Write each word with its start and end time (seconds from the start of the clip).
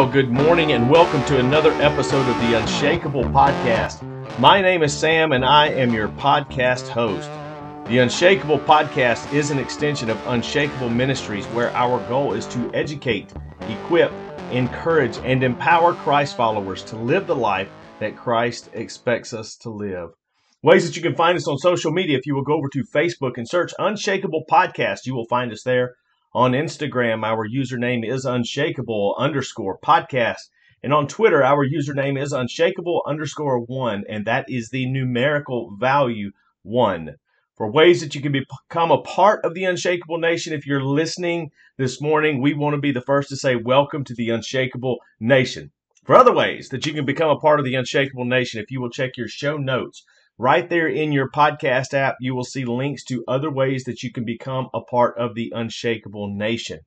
Well, 0.00 0.08
good 0.10 0.32
morning 0.32 0.72
and 0.72 0.88
welcome 0.88 1.22
to 1.26 1.38
another 1.40 1.74
episode 1.78 2.26
of 2.26 2.38
the 2.38 2.54
Unshakeable 2.54 3.30
Podcast. 3.32 4.02
My 4.38 4.62
name 4.62 4.82
is 4.82 4.96
Sam 4.96 5.32
and 5.32 5.44
I 5.44 5.66
am 5.66 5.92
your 5.92 6.08
podcast 6.08 6.88
host. 6.88 7.28
The 7.84 7.98
Unshakeable 7.98 8.64
Podcast 8.64 9.30
is 9.34 9.50
an 9.50 9.58
extension 9.58 10.08
of 10.08 10.16
Unshakeable 10.26 10.88
Ministries 10.88 11.44
where 11.48 11.76
our 11.76 12.00
goal 12.08 12.32
is 12.32 12.46
to 12.46 12.70
educate, 12.72 13.30
equip, 13.68 14.10
encourage, 14.50 15.18
and 15.18 15.44
empower 15.44 15.92
Christ 15.92 16.34
followers 16.34 16.82
to 16.84 16.96
live 16.96 17.26
the 17.26 17.36
life 17.36 17.68
that 17.98 18.16
Christ 18.16 18.70
expects 18.72 19.34
us 19.34 19.54
to 19.56 19.68
live. 19.68 20.12
Ways 20.62 20.86
that 20.86 20.96
you 20.96 21.02
can 21.02 21.14
find 21.14 21.36
us 21.36 21.46
on 21.46 21.58
social 21.58 21.92
media 21.92 22.16
if 22.16 22.24
you 22.24 22.34
will 22.34 22.42
go 22.42 22.54
over 22.54 22.70
to 22.72 22.84
Facebook 22.94 23.32
and 23.36 23.46
search 23.46 23.74
Unshakeable 23.78 24.44
Podcast, 24.50 25.00
you 25.04 25.14
will 25.14 25.26
find 25.28 25.52
us 25.52 25.62
there. 25.62 25.96
On 26.32 26.52
Instagram, 26.52 27.24
our 27.24 27.48
username 27.48 28.08
is 28.08 28.24
unshakeable 28.24 29.16
underscore 29.18 29.78
podcast. 29.78 30.48
And 30.80 30.94
on 30.94 31.08
Twitter, 31.08 31.42
our 31.42 31.66
username 31.66 32.16
is 32.22 32.32
unshakable 32.32 33.02
underscore 33.04 33.58
one, 33.58 34.04
and 34.08 34.24
that 34.26 34.44
is 34.48 34.70
the 34.70 34.86
numerical 34.86 35.74
value 35.76 36.30
one. 36.62 37.16
For 37.56 37.68
ways 37.68 38.00
that 38.00 38.14
you 38.14 38.20
can 38.20 38.30
become 38.30 38.92
a 38.92 39.02
part 39.02 39.44
of 39.44 39.54
the 39.54 39.64
Unshakeable 39.64 40.20
Nation, 40.20 40.52
if 40.52 40.68
you're 40.68 40.84
listening 40.84 41.50
this 41.78 42.00
morning, 42.00 42.40
we 42.40 42.54
want 42.54 42.74
to 42.74 42.80
be 42.80 42.92
the 42.92 43.00
first 43.00 43.28
to 43.30 43.36
say, 43.36 43.56
Welcome 43.56 44.04
to 44.04 44.14
the 44.14 44.28
Unshakeable 44.28 44.98
Nation. 45.18 45.72
For 46.04 46.14
other 46.14 46.32
ways 46.32 46.68
that 46.68 46.86
you 46.86 46.92
can 46.92 47.04
become 47.04 47.30
a 47.30 47.40
part 47.40 47.58
of 47.58 47.66
the 47.66 47.74
Unshakeable 47.74 48.24
Nation, 48.24 48.62
if 48.62 48.70
you 48.70 48.80
will 48.80 48.88
check 48.88 49.16
your 49.16 49.26
show 49.26 49.56
notes, 49.56 50.04
Right 50.42 50.70
there 50.70 50.88
in 50.88 51.12
your 51.12 51.28
podcast 51.28 51.92
app, 51.92 52.16
you 52.18 52.34
will 52.34 52.44
see 52.44 52.64
links 52.64 53.04
to 53.04 53.22
other 53.28 53.50
ways 53.50 53.84
that 53.84 54.02
you 54.02 54.10
can 54.10 54.24
become 54.24 54.68
a 54.72 54.80
part 54.80 55.18
of 55.18 55.34
the 55.34 55.52
Unshakeable 55.54 56.34
Nation. 56.34 56.78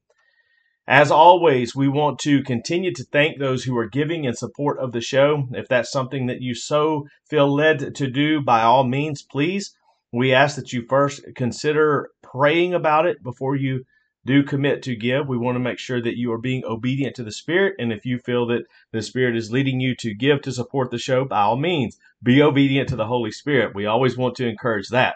As 0.88 1.12
always, 1.12 1.76
we 1.76 1.88
want 1.88 2.18
to 2.22 2.42
continue 2.42 2.92
to 2.96 3.06
thank 3.12 3.38
those 3.38 3.64
who 3.64 3.78
are 3.78 3.88
giving 3.88 4.24
in 4.24 4.34
support 4.34 4.80
of 4.80 4.92
the 4.92 5.02
show. 5.02 5.44
If 5.52 5.68
that's 5.68 5.92
something 5.92 6.26
that 6.26 6.42
you 6.42 6.56
so 6.56 7.06
feel 7.30 7.54
led 7.54 7.94
to 7.94 8.10
do, 8.10 8.42
by 8.42 8.64
all 8.64 8.86
means, 8.86 9.22
please. 9.22 9.72
We 10.12 10.34
ask 10.34 10.56
that 10.56 10.74
you 10.74 10.88
first 10.90 11.22
consider 11.36 12.10
praying 12.24 12.74
about 12.74 13.06
it 13.06 13.22
before 13.22 13.56
you 13.56 13.84
do 14.26 14.44
commit 14.44 14.82
to 14.84 14.96
give. 14.96 15.28
We 15.28 15.38
want 15.38 15.56
to 15.56 15.60
make 15.60 15.80
sure 15.80 16.02
that 16.02 16.18
you 16.18 16.32
are 16.32 16.38
being 16.38 16.64
obedient 16.66 17.16
to 17.18 17.24
the 17.24 17.32
Spirit. 17.32 17.76
And 17.78 17.92
if 17.92 18.06
you 18.06 18.18
feel 18.18 18.48
that 18.48 18.66
the 18.92 19.02
Spirit 19.02 19.36
is 19.36 19.52
leading 19.52 19.80
you 19.80 19.96
to 19.98 20.14
give 20.14 20.42
to 20.42 20.52
support 20.52 20.92
the 20.92 20.98
show, 20.98 21.26
by 21.26 21.42
all 21.42 21.58
means, 21.58 21.98
be 22.22 22.42
obedient 22.42 22.90
to 22.90 22.96
the 22.96 23.08
Holy 23.08 23.32
Spirit. 23.32 23.76
We 23.76 23.86
always 23.86 24.18
want 24.18 24.36
to 24.36 24.48
encourage 24.48 24.90
that. 24.90 25.16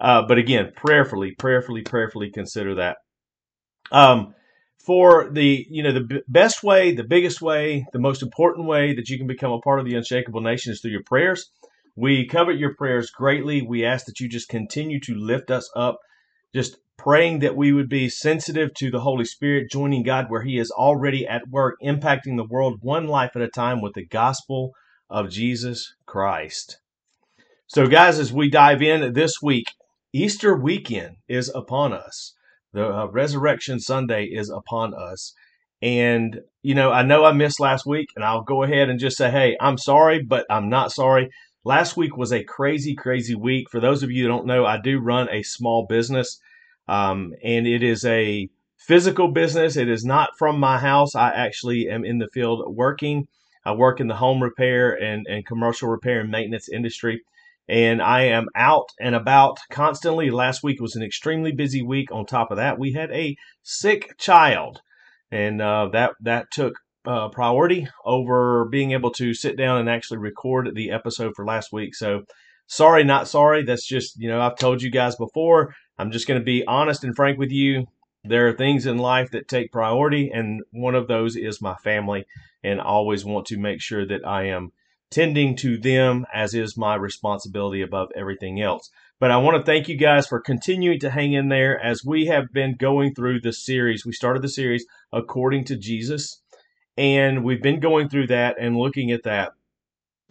Uh, 0.00 0.22
but 0.26 0.38
again, 0.38 0.72
prayerfully, 0.76 1.32
prayerfully, 1.32 1.82
prayerfully 1.82 2.30
consider 2.30 2.76
that. 2.76 2.98
Um, 3.90 4.34
for 4.78 5.28
the 5.30 5.66
you 5.68 5.82
know 5.82 5.92
the 5.92 6.00
b- 6.00 6.22
best 6.28 6.62
way, 6.62 6.92
the 6.94 7.04
biggest 7.04 7.42
way, 7.42 7.86
the 7.92 7.98
most 7.98 8.22
important 8.22 8.66
way 8.66 8.94
that 8.94 9.08
you 9.08 9.18
can 9.18 9.26
become 9.26 9.50
a 9.50 9.60
part 9.60 9.80
of 9.80 9.86
the 9.86 9.94
unshakeable 9.94 10.40
nation 10.40 10.72
is 10.72 10.80
through 10.80 10.92
your 10.92 11.02
prayers. 11.02 11.50
We 11.96 12.26
covet 12.26 12.58
your 12.58 12.74
prayers 12.74 13.10
greatly. 13.10 13.60
We 13.60 13.84
ask 13.84 14.06
that 14.06 14.20
you 14.20 14.28
just 14.28 14.48
continue 14.48 15.00
to 15.00 15.14
lift 15.14 15.50
us 15.50 15.68
up, 15.74 15.98
just 16.54 16.78
praying 16.98 17.38
that 17.38 17.56
we 17.56 17.72
would 17.72 17.88
be 17.88 18.08
sensitive 18.08 18.74
to 18.74 18.90
the 18.90 19.00
Holy 19.00 19.24
Spirit, 19.24 19.70
joining 19.70 20.02
God 20.02 20.26
where 20.28 20.42
He 20.42 20.58
is 20.58 20.70
already 20.70 21.26
at 21.26 21.48
work, 21.48 21.76
impacting 21.82 22.36
the 22.36 22.44
world 22.44 22.80
one 22.82 23.06
life 23.06 23.30
at 23.34 23.42
a 23.42 23.48
time 23.48 23.80
with 23.80 23.94
the 23.94 24.04
gospel 24.04 24.72
of 25.08 25.30
Jesus 25.30 25.94
Christ. 26.04 26.78
So, 27.66 27.86
guys, 27.86 28.18
as 28.18 28.32
we 28.32 28.50
dive 28.50 28.82
in 28.82 29.12
this 29.12 29.40
week, 29.40 29.72
Easter 30.12 30.56
weekend 30.56 31.16
is 31.28 31.50
upon 31.54 31.92
us. 31.92 32.34
The 32.72 32.88
uh, 32.88 33.06
Resurrection 33.06 33.78
Sunday 33.78 34.24
is 34.24 34.50
upon 34.50 34.94
us. 34.94 35.34
And, 35.80 36.40
you 36.62 36.74
know, 36.74 36.90
I 36.90 37.02
know 37.02 37.24
I 37.24 37.32
missed 37.32 37.60
last 37.60 37.86
week, 37.86 38.08
and 38.16 38.24
I'll 38.24 38.42
go 38.42 38.62
ahead 38.62 38.88
and 38.88 38.98
just 38.98 39.16
say, 39.16 39.30
hey, 39.30 39.56
I'm 39.60 39.78
sorry, 39.78 40.22
but 40.22 40.46
I'm 40.50 40.68
not 40.68 40.92
sorry. 40.92 41.30
Last 41.64 41.96
week 41.96 42.16
was 42.16 42.32
a 42.32 42.42
crazy, 42.42 42.94
crazy 42.94 43.34
week. 43.34 43.70
For 43.70 43.80
those 43.80 44.02
of 44.02 44.10
you 44.10 44.22
who 44.24 44.28
don't 44.28 44.46
know, 44.46 44.66
I 44.66 44.80
do 44.80 44.98
run 44.98 45.28
a 45.30 45.42
small 45.42 45.86
business, 45.86 46.40
um, 46.88 47.34
and 47.42 47.66
it 47.66 47.82
is 47.82 48.04
a 48.04 48.48
physical 48.76 49.28
business. 49.28 49.76
It 49.76 49.88
is 49.88 50.04
not 50.04 50.30
from 50.38 50.58
my 50.58 50.78
house. 50.78 51.14
I 51.14 51.30
actually 51.30 51.88
am 51.88 52.04
in 52.04 52.18
the 52.18 52.28
field 52.32 52.74
working 52.74 53.28
I 53.68 53.72
work 53.72 54.00
in 54.00 54.06
the 54.06 54.16
home 54.16 54.42
repair 54.42 54.92
and, 54.92 55.26
and 55.28 55.44
commercial 55.44 55.90
repair 55.90 56.20
and 56.20 56.30
maintenance 56.30 56.70
industry. 56.70 57.20
And 57.68 58.00
I 58.00 58.22
am 58.22 58.46
out 58.54 58.88
and 58.98 59.14
about 59.14 59.58
constantly. 59.70 60.30
Last 60.30 60.62
week 60.62 60.80
was 60.80 60.96
an 60.96 61.02
extremely 61.02 61.52
busy 61.52 61.82
week. 61.82 62.10
On 62.10 62.24
top 62.24 62.50
of 62.50 62.56
that, 62.56 62.78
we 62.78 62.92
had 62.92 63.10
a 63.10 63.36
sick 63.62 64.16
child, 64.16 64.80
and 65.30 65.60
uh, 65.60 65.90
that 65.92 66.12
that 66.22 66.46
took 66.50 66.76
uh, 67.04 67.28
priority 67.28 67.86
over 68.06 68.64
being 68.70 68.92
able 68.92 69.10
to 69.10 69.34
sit 69.34 69.58
down 69.58 69.78
and 69.78 69.90
actually 69.90 70.16
record 70.16 70.74
the 70.74 70.90
episode 70.90 71.34
for 71.36 71.44
last 71.44 71.70
week. 71.70 71.94
So, 71.94 72.22
sorry, 72.68 73.04
not 73.04 73.28
sorry. 73.28 73.64
That's 73.64 73.86
just 73.86 74.18
you 74.18 74.30
know 74.30 74.40
I've 74.40 74.56
told 74.56 74.80
you 74.80 74.90
guys 74.90 75.16
before. 75.16 75.74
I'm 75.98 76.10
just 76.10 76.26
going 76.26 76.40
to 76.40 76.44
be 76.44 76.64
honest 76.66 77.04
and 77.04 77.16
frank 77.16 77.38
with 77.38 77.50
you. 77.50 77.86
There 78.24 78.48
are 78.48 78.52
things 78.52 78.86
in 78.86 78.98
life 78.98 79.30
that 79.30 79.48
take 79.48 79.72
priority, 79.72 80.30
and 80.32 80.62
one 80.70 80.94
of 80.94 81.08
those 81.08 81.36
is 81.36 81.62
my 81.62 81.74
family 81.76 82.26
and 82.62 82.80
I 82.80 82.84
always 82.84 83.24
want 83.24 83.46
to 83.46 83.58
make 83.58 83.80
sure 83.80 84.06
that 84.06 84.26
I 84.26 84.44
am 84.44 84.72
tending 85.10 85.56
to 85.56 85.78
them 85.78 86.26
as 86.34 86.54
is 86.54 86.76
my 86.76 86.94
responsibility 86.94 87.82
above 87.82 88.08
everything 88.14 88.60
else. 88.60 88.90
But 89.20 89.30
I 89.30 89.38
want 89.38 89.56
to 89.56 89.62
thank 89.64 89.88
you 89.88 89.96
guys 89.96 90.26
for 90.26 90.40
continuing 90.40 91.00
to 91.00 91.10
hang 91.10 91.32
in 91.32 91.48
there 91.48 91.80
as 91.80 92.04
we 92.04 92.26
have 92.26 92.52
been 92.52 92.76
going 92.76 93.14
through 93.14 93.40
the 93.40 93.52
series. 93.52 94.04
We 94.04 94.12
started 94.12 94.42
the 94.42 94.48
series 94.48 94.84
according 95.12 95.64
to 95.66 95.76
Jesus, 95.76 96.40
and 96.96 97.42
we've 97.42 97.62
been 97.62 97.80
going 97.80 98.08
through 98.08 98.28
that 98.28 98.56
and 98.60 98.76
looking 98.76 99.10
at 99.10 99.24
that. 99.24 99.52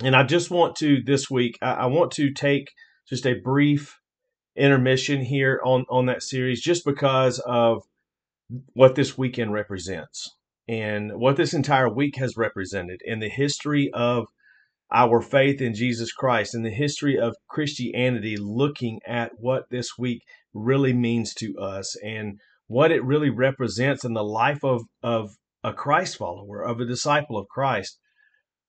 And 0.02 0.16
I 0.16 0.24
just 0.24 0.52
want 0.52 0.76
to 0.78 1.02
this 1.04 1.30
week, 1.30 1.58
I, 1.62 1.72
I 1.72 1.86
want 1.88 2.12
to 2.14 2.32
take 2.32 2.72
just 3.10 3.26
a 3.26 3.34
brief 3.34 4.00
intermission 4.58 5.22
here 5.22 5.60
on 5.64 5.86
on 5.90 6.06
that 6.08 6.24
series, 6.24 6.62
just 6.62 6.86
because 6.86 7.40
of 7.40 7.84
what 8.74 8.96
this 8.96 9.18
weekend 9.18 9.54
represents 9.54 10.36
and 10.68 11.12
what 11.16 11.36
this 11.36 11.54
entire 11.54 11.90
week 11.90 12.16
has 12.18 12.38
represented 12.38 13.02
in 13.06 13.20
the 13.20 13.30
history 13.30 13.90
of 13.94 14.26
our 14.94 15.22
faith 15.22 15.62
in 15.62 15.74
Jesus 15.74 16.12
Christ 16.14 16.56
and 16.56 16.66
the 16.66 16.72
history 16.72 17.18
of 17.20 17.36
Christianity, 17.50 18.38
looking 18.38 19.00
at 19.06 19.32
what 19.38 19.64
this 19.70 19.98
week 19.98 20.22
really 20.54 20.94
means 20.94 21.34
to 21.36 21.58
us 21.60 21.96
and 22.04 22.40
what 22.68 22.92
it 22.92 23.04
really 23.04 23.30
represents 23.30 24.04
in 24.04 24.14
the 24.14 24.24
life 24.24 24.64
of, 24.64 24.84
of 25.04 25.32
a 25.64 25.74
Christ 25.74 26.18
follower, 26.18 26.62
of 26.62 26.80
a 26.80 26.86
disciple 26.86 27.38
of 27.38 27.48
Christ. 27.48 27.98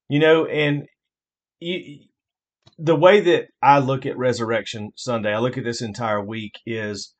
You 0.08 0.18
know, 0.18 0.46
and 0.46 0.86
you, 1.60 2.06
the 2.78 2.96
way 2.96 3.20
that 3.20 3.46
I 3.60 3.80
look 3.80 4.06
at 4.06 4.16
Resurrection 4.16 4.90
Sunday, 4.96 5.34
I 5.34 5.40
look 5.40 5.58
at 5.58 5.64
this 5.64 5.82
entire 5.82 6.24
week 6.24 6.52
is, 6.64 7.12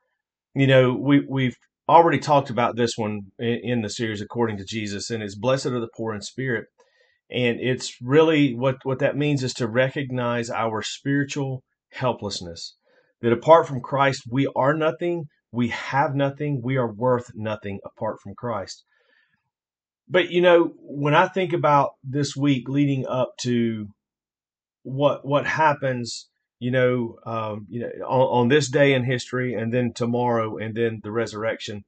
you 0.54 0.68
know, 0.68 0.94
we, 0.94 1.26
we've 1.28 1.56
already 1.88 2.20
talked 2.20 2.48
about 2.48 2.76
this 2.76 2.92
one 2.96 3.22
in, 3.38 3.60
in 3.64 3.82
the 3.82 3.90
series 3.90 4.20
according 4.20 4.56
to 4.58 4.64
Jesus, 4.64 5.10
and 5.10 5.22
it's 5.22 5.36
blessed 5.36 5.66
are 5.66 5.80
the 5.80 5.88
poor 5.96 6.14
in 6.14 6.22
spirit. 6.22 6.66
And 7.30 7.58
it's 7.60 7.96
really 8.00 8.54
what, 8.54 8.76
what 8.84 9.00
that 9.00 9.16
means 9.16 9.42
is 9.42 9.52
to 9.54 9.68
recognize 9.68 10.48
our 10.48 10.80
spiritual 10.80 11.62
helplessness. 11.92 12.76
That 13.20 13.32
apart 13.32 13.66
from 13.66 13.80
Christ, 13.80 14.22
we 14.30 14.48
are 14.54 14.74
nothing, 14.74 15.24
we 15.50 15.68
have 15.68 16.14
nothing, 16.14 16.60
we 16.62 16.76
are 16.76 16.90
worth 16.90 17.32
nothing 17.34 17.80
apart 17.84 18.18
from 18.22 18.34
Christ. 18.36 18.84
But 20.08 20.30
you 20.30 20.40
know, 20.40 20.72
when 20.78 21.14
I 21.14 21.26
think 21.26 21.52
about 21.52 21.90
this 22.04 22.36
week 22.36 22.68
leading 22.68 23.06
up 23.06 23.32
to 23.42 23.88
what 24.88 25.26
what 25.26 25.46
happens 25.46 26.28
you 26.60 26.70
know, 26.70 27.18
um, 27.24 27.66
you 27.68 27.80
know, 27.80 27.88
on, 28.06 28.42
on, 28.42 28.48
this 28.48 28.68
day 28.68 28.92
in 28.92 29.04
history, 29.04 29.54
and 29.54 29.72
then 29.72 29.92
tomorrow, 29.92 30.56
and 30.56 30.74
then 30.74 31.00
the 31.02 31.12
resurrection. 31.12 31.84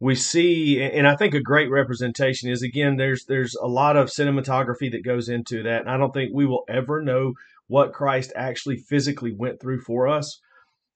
We 0.00 0.14
see, 0.14 0.82
and 0.82 1.06
I 1.06 1.16
think 1.16 1.34
a 1.34 1.40
great 1.40 1.70
representation 1.70 2.50
is 2.50 2.62
again. 2.62 2.96
There's 2.96 3.24
there's 3.26 3.54
a 3.54 3.68
lot 3.68 3.96
of 3.96 4.08
cinematography 4.08 4.90
that 4.90 5.04
goes 5.04 5.28
into 5.28 5.62
that, 5.62 5.82
and 5.82 5.90
I 5.90 5.96
don't 5.96 6.12
think 6.12 6.32
we 6.34 6.46
will 6.46 6.64
ever 6.68 7.00
know 7.00 7.34
what 7.68 7.92
Christ 7.92 8.32
actually 8.36 8.76
physically 8.76 9.32
went 9.32 9.60
through 9.60 9.80
for 9.80 10.08
us. 10.08 10.40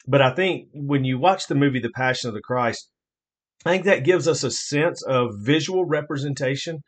But 0.06 0.20
I 0.20 0.34
think 0.34 0.68
when 0.74 1.04
you 1.04 1.18
watch 1.18 1.46
the 1.46 1.54
movie 1.54 1.80
The 1.80 1.90
Passion 1.90 2.28
of 2.28 2.34
the 2.34 2.42
Christ, 2.42 2.90
I 3.64 3.70
think 3.70 3.84
that 3.84 4.04
gives 4.04 4.26
us 4.26 4.42
a 4.42 4.50
sense 4.50 5.02
of 5.02 5.30
visual 5.38 5.84
representation 5.84 6.80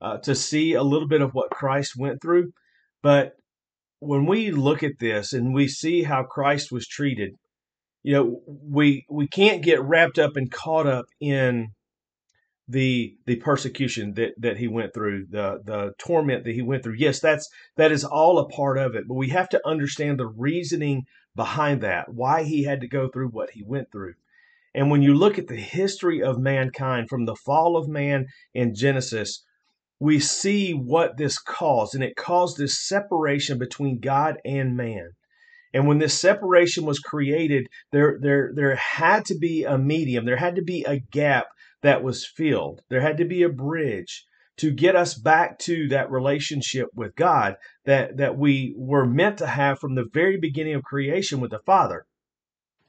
uh, 0.00 0.18
to 0.18 0.34
see 0.34 0.74
a 0.74 0.82
little 0.82 1.08
bit 1.08 1.20
of 1.20 1.32
what 1.32 1.50
Christ 1.50 1.94
went 1.98 2.22
through. 2.22 2.52
But 3.02 3.32
when 4.00 4.26
we 4.26 4.50
look 4.50 4.82
at 4.82 4.98
this 5.00 5.32
and 5.32 5.54
we 5.54 5.68
see 5.68 6.04
how 6.04 6.22
Christ 6.22 6.70
was 6.70 6.86
treated, 6.86 7.34
you 8.02 8.14
know, 8.14 8.40
we 8.46 9.04
we 9.10 9.26
can't 9.26 9.62
get 9.62 9.82
wrapped 9.82 10.18
up 10.18 10.36
and 10.36 10.50
caught 10.50 10.86
up 10.86 11.06
in 11.20 11.68
the 12.68 13.16
the 13.26 13.36
persecution 13.36 14.14
that 14.14 14.32
that 14.38 14.58
he 14.58 14.68
went 14.68 14.94
through, 14.94 15.26
the 15.30 15.60
the 15.64 15.92
torment 15.98 16.44
that 16.44 16.54
he 16.54 16.62
went 16.62 16.82
through. 16.82 16.96
Yes, 16.98 17.20
that's 17.20 17.48
that 17.76 17.90
is 17.90 18.04
all 18.04 18.38
a 18.38 18.48
part 18.48 18.78
of 18.78 18.94
it, 18.94 19.04
but 19.08 19.14
we 19.14 19.30
have 19.30 19.48
to 19.50 19.66
understand 19.66 20.18
the 20.18 20.28
reasoning 20.28 21.02
behind 21.34 21.80
that, 21.80 22.12
why 22.12 22.42
he 22.44 22.64
had 22.64 22.80
to 22.80 22.88
go 22.88 23.08
through 23.08 23.28
what 23.28 23.50
he 23.50 23.62
went 23.62 23.90
through. 23.90 24.14
And 24.74 24.90
when 24.90 25.02
you 25.02 25.14
look 25.14 25.38
at 25.38 25.48
the 25.48 25.56
history 25.56 26.22
of 26.22 26.38
mankind 26.38 27.08
from 27.08 27.24
the 27.24 27.36
fall 27.36 27.76
of 27.76 27.88
man 27.88 28.26
in 28.54 28.74
Genesis 28.74 29.42
we 30.00 30.20
see 30.20 30.72
what 30.72 31.16
this 31.16 31.38
caused, 31.38 31.94
and 31.94 32.04
it 32.04 32.16
caused 32.16 32.56
this 32.56 32.86
separation 32.86 33.58
between 33.58 34.00
God 34.00 34.36
and 34.44 34.76
man. 34.76 35.10
And 35.74 35.86
when 35.86 35.98
this 35.98 36.18
separation 36.18 36.86
was 36.86 36.98
created, 36.98 37.66
there, 37.92 38.18
there, 38.20 38.52
there 38.54 38.76
had 38.76 39.24
to 39.26 39.36
be 39.38 39.64
a 39.64 39.76
medium, 39.76 40.24
there 40.24 40.36
had 40.36 40.56
to 40.56 40.62
be 40.62 40.84
a 40.84 41.00
gap 41.00 41.46
that 41.82 42.02
was 42.02 42.26
filled, 42.26 42.80
there 42.88 43.00
had 43.00 43.18
to 43.18 43.24
be 43.24 43.42
a 43.42 43.48
bridge 43.48 44.24
to 44.58 44.72
get 44.72 44.96
us 44.96 45.14
back 45.14 45.58
to 45.60 45.88
that 45.88 46.10
relationship 46.10 46.88
with 46.94 47.14
God 47.14 47.56
that, 47.84 48.16
that 48.16 48.36
we 48.36 48.74
were 48.76 49.06
meant 49.06 49.38
to 49.38 49.46
have 49.46 49.78
from 49.78 49.94
the 49.94 50.08
very 50.12 50.36
beginning 50.36 50.74
of 50.74 50.82
creation 50.82 51.40
with 51.40 51.52
the 51.52 51.60
Father. 51.64 52.06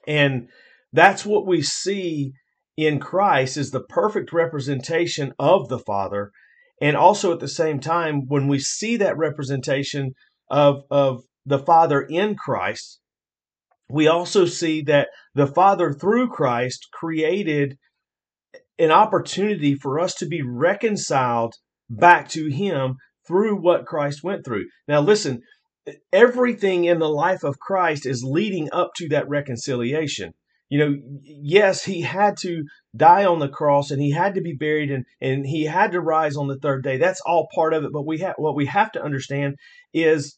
And 0.07 0.49
that's 0.91 1.25
what 1.25 1.45
we 1.45 1.61
see 1.61 2.33
in 2.75 2.99
Christ 2.99 3.57
is 3.57 3.69
the 3.69 3.83
perfect 3.83 4.33
representation 4.33 5.33
of 5.37 5.69
the 5.69 5.77
Father. 5.79 6.31
And 6.81 6.95
also 6.95 7.33
at 7.33 7.39
the 7.39 7.47
same 7.47 7.79
time, 7.79 8.27
when 8.27 8.47
we 8.47 8.59
see 8.59 8.97
that 8.97 9.17
representation 9.17 10.13
of, 10.49 10.83
of 10.89 11.23
the 11.45 11.59
Father 11.59 12.01
in 12.01 12.35
Christ, 12.35 12.99
we 13.89 14.07
also 14.07 14.45
see 14.45 14.81
that 14.83 15.09
the 15.33 15.47
Father 15.47 15.91
through 15.91 16.29
Christ 16.29 16.87
created 16.93 17.77
an 18.77 18.91
opportunity 18.91 19.75
for 19.75 19.99
us 19.99 20.13
to 20.15 20.25
be 20.25 20.41
reconciled 20.41 21.55
back 21.89 22.29
to 22.29 22.49
Him 22.49 22.95
through 23.27 23.61
what 23.61 23.85
Christ 23.85 24.23
went 24.23 24.45
through. 24.45 24.65
Now, 24.87 25.01
listen, 25.01 25.41
everything 26.13 26.85
in 26.85 26.99
the 26.99 27.09
life 27.09 27.43
of 27.43 27.59
Christ 27.59 28.05
is 28.05 28.23
leading 28.23 28.69
up 28.71 28.91
to 28.97 29.09
that 29.09 29.27
reconciliation. 29.27 30.33
You 30.69 30.79
know, 30.79 30.95
yes, 31.23 31.83
He 31.83 32.01
had 32.01 32.37
to 32.41 32.63
die 32.95 33.25
on 33.25 33.39
the 33.39 33.49
cross 33.49 33.91
and 33.91 34.01
He 34.01 34.11
had 34.11 34.35
to 34.35 34.41
be 34.41 34.53
buried 34.53 34.91
and, 34.91 35.05
and 35.19 35.45
He 35.45 35.65
had 35.65 35.91
to 35.91 36.01
rise 36.01 36.37
on 36.37 36.47
the 36.47 36.59
third 36.59 36.83
day. 36.83 36.97
That's 36.97 37.21
all 37.25 37.47
part 37.53 37.73
of 37.73 37.83
it. 37.83 37.91
But 37.91 38.05
we 38.05 38.19
have 38.19 38.35
what 38.37 38.55
we 38.55 38.67
have 38.67 38.91
to 38.93 39.03
understand 39.03 39.55
is 39.93 40.37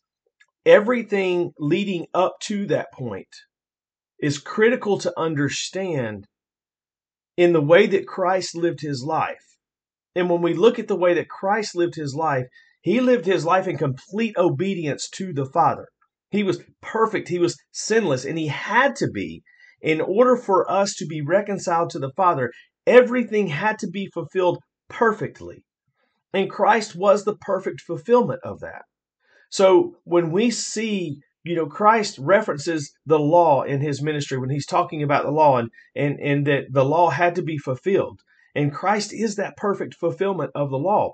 everything 0.66 1.52
leading 1.60 2.06
up 2.14 2.36
to 2.44 2.66
that 2.68 2.92
point 2.94 3.28
is 4.22 4.38
critical 4.38 4.98
to 5.00 5.20
understand 5.20 6.26
in 7.36 7.54
the 7.54 7.62
way 7.62 7.88
that 7.88 8.08
Christ 8.08 8.56
lived 8.56 8.82
his 8.82 9.04
life. 9.04 9.58
And 10.16 10.30
when 10.30 10.42
we 10.42 10.54
look 10.54 10.78
at 10.78 10.88
the 10.88 10.96
way 10.96 11.14
that 11.16 11.30
Christ 11.30 11.76
lived 11.76 11.96
his 11.96 12.14
life, 12.14 12.46
he 12.82 13.00
lived 13.00 13.26
his 13.26 13.46
life 13.46 13.68
in 13.68 13.78
complete 13.78 14.36
obedience 14.38 15.10
to 15.10 15.34
the 15.34 15.46
Father. 15.46 15.88
He 16.30 16.44
was 16.44 16.64
perfect, 16.82 17.30
he 17.30 17.40
was 17.40 17.58
sinless, 17.72 18.26
and 18.26 18.38
he 18.38 18.48
had 18.48 18.96
to 18.98 19.10
be. 19.10 19.44
In 19.82 20.00
order 20.00 20.36
for 20.38 20.70
us 20.70 20.94
to 20.96 21.06
be 21.06 21.22
reconciled 21.22 21.90
to 21.92 22.00
the 22.00 22.12
Father, 22.16 22.52
everything 22.86 23.48
had 23.48 23.80
to 23.80 23.88
be 23.88 24.08
fulfilled 24.14 24.60
perfectly. 24.90 25.64
And 26.34 26.50
Christ 26.50 26.96
was 26.96 27.24
the 27.26 27.36
perfect 27.36 27.82
fulfillment 27.82 28.42
of 28.44 28.60
that. 28.60 28.84
So 29.50 29.98
when 30.04 30.32
we 30.32 30.50
see, 30.50 31.18
you 31.44 31.56
know, 31.56 31.66
Christ 31.66 32.18
references 32.20 32.92
the 33.06 33.20
law 33.20 33.64
in 33.64 33.82
his 33.82 34.02
ministry 34.02 34.38
when 34.38 34.50
he's 34.50 34.66
talking 34.66 35.04
about 35.04 35.26
the 35.26 35.32
law 35.32 35.58
and, 35.58 35.70
and, 35.96 36.20
and 36.20 36.48
that 36.48 36.66
the 36.72 36.86
law 36.86 37.10
had 37.10 37.36
to 37.36 37.42
be 37.42 37.58
fulfilled. 37.58 38.22
And 38.56 38.74
Christ 38.74 39.14
is 39.14 39.36
that 39.36 39.58
perfect 39.58 39.96
fulfillment 39.96 40.52
of 40.56 40.70
the 40.70 40.78
law. 40.78 41.14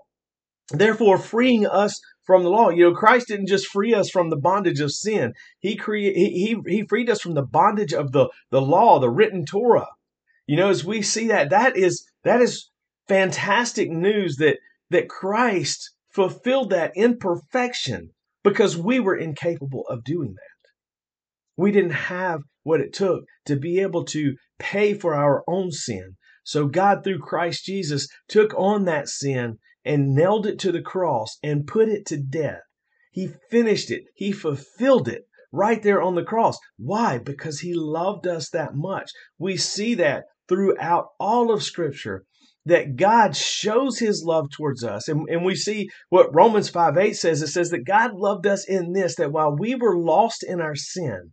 Therefore, 0.71 1.17
freeing 1.17 1.65
us 1.65 1.99
from 2.27 2.43
the 2.43 2.49
law. 2.49 2.69
You 2.69 2.83
know, 2.83 2.93
Christ 2.93 3.29
didn't 3.29 3.47
just 3.47 3.67
free 3.67 3.93
us 3.93 4.09
from 4.09 4.29
the 4.29 4.37
bondage 4.37 4.81
of 4.81 4.91
sin. 4.91 5.33
He 5.59 5.75
create 5.75 6.15
he, 6.15 6.29
he, 6.65 6.77
he 6.77 6.85
freed 6.87 7.09
us 7.09 7.21
from 7.21 7.33
the 7.33 7.45
bondage 7.45 7.93
of 7.93 8.11
the, 8.11 8.29
the 8.51 8.61
law, 8.61 8.99
the 8.99 9.09
written 9.09 9.45
Torah. 9.45 9.87
You 10.45 10.57
know, 10.57 10.69
as 10.69 10.85
we 10.85 11.01
see 11.01 11.27
that, 11.29 11.49
that 11.49 11.75
is 11.75 12.05
that 12.23 12.41
is 12.41 12.69
fantastic 13.07 13.89
news 13.89 14.35
that 14.35 14.57
that 14.89 15.09
Christ 15.09 15.91
fulfilled 16.11 16.69
that 16.71 16.91
in 16.95 17.17
perfection 17.17 18.11
because 18.43 18.77
we 18.77 18.99
were 18.99 19.15
incapable 19.15 19.85
of 19.89 20.03
doing 20.03 20.33
that. 20.33 20.69
We 21.55 21.71
didn't 21.71 21.91
have 21.91 22.41
what 22.63 22.81
it 22.81 22.93
took 22.93 23.23
to 23.45 23.55
be 23.55 23.79
able 23.79 24.03
to 24.05 24.35
pay 24.59 24.93
for 24.93 25.15
our 25.15 25.43
own 25.47 25.71
sin. 25.71 26.17
So 26.43 26.67
God, 26.67 27.03
through 27.03 27.19
Christ 27.19 27.65
Jesus, 27.65 28.07
took 28.29 28.53
on 28.57 28.85
that 28.85 29.09
sin 29.09 29.57
and 29.87 30.13
nailed 30.13 30.45
it 30.45 30.59
to 30.59 30.71
the 30.71 30.81
cross 30.81 31.37
and 31.41 31.65
put 31.67 31.89
it 31.89 32.05
to 32.07 32.17
death. 32.17 32.61
He 33.11 33.29
finished 33.49 33.89
it, 33.89 34.03
He 34.13 34.31
fulfilled 34.31 35.07
it 35.07 35.23
right 35.51 35.81
there 35.81 36.01
on 36.01 36.15
the 36.15 36.23
cross. 36.23 36.57
Why? 36.77 37.17
Because 37.17 37.61
He 37.61 37.73
loved 37.73 38.27
us 38.27 38.49
that 38.49 38.75
much. 38.75 39.11
We 39.39 39.57
see 39.57 39.95
that 39.95 40.25
throughout 40.47 41.07
all 41.19 41.51
of 41.51 41.63
Scripture 41.63 42.25
that 42.67 42.97
God 42.97 43.35
shows 43.35 43.99
his 43.99 44.23
love 44.25 44.49
towards 44.51 44.83
us. 44.83 45.07
And, 45.07 45.27
and 45.29 45.45
we 45.45 45.55
see 45.55 45.89
what 46.09 46.35
Romans 46.35 46.69
5 46.69 46.97
8 46.97 47.13
says 47.13 47.41
it 47.41 47.47
says 47.47 47.69
that 47.69 47.85
God 47.85 48.13
loved 48.13 48.45
us 48.45 48.67
in 48.67 48.91
this, 48.91 49.15
that 49.15 49.31
while 49.31 49.55
we 49.57 49.75
were 49.75 49.97
lost 49.97 50.43
in 50.43 50.59
our 50.59 50.75
sin, 50.75 51.31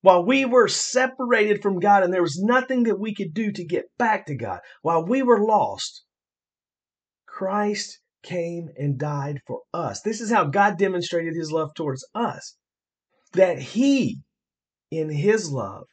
while 0.00 0.24
we 0.24 0.44
were 0.44 0.68
separated 0.68 1.62
from 1.62 1.78
God 1.78 2.02
and 2.02 2.12
there 2.12 2.22
was 2.22 2.40
nothing 2.42 2.84
that 2.84 2.98
we 2.98 3.14
could 3.14 3.34
do 3.34 3.52
to 3.52 3.64
get 3.64 3.84
back 3.98 4.26
to 4.26 4.34
God, 4.34 4.60
while 4.80 5.04
we 5.04 5.22
were 5.22 5.44
lost, 5.44 6.02
Christ 7.42 7.98
came 8.22 8.68
and 8.76 8.96
died 8.96 9.40
for 9.48 9.62
us. 9.74 10.00
This 10.00 10.20
is 10.20 10.30
how 10.30 10.44
God 10.44 10.78
demonstrated 10.78 11.34
his 11.34 11.50
love 11.50 11.74
towards 11.74 12.06
us. 12.14 12.54
That 13.32 13.58
he, 13.58 14.20
in 14.92 15.10
his 15.10 15.50
love, 15.50 15.86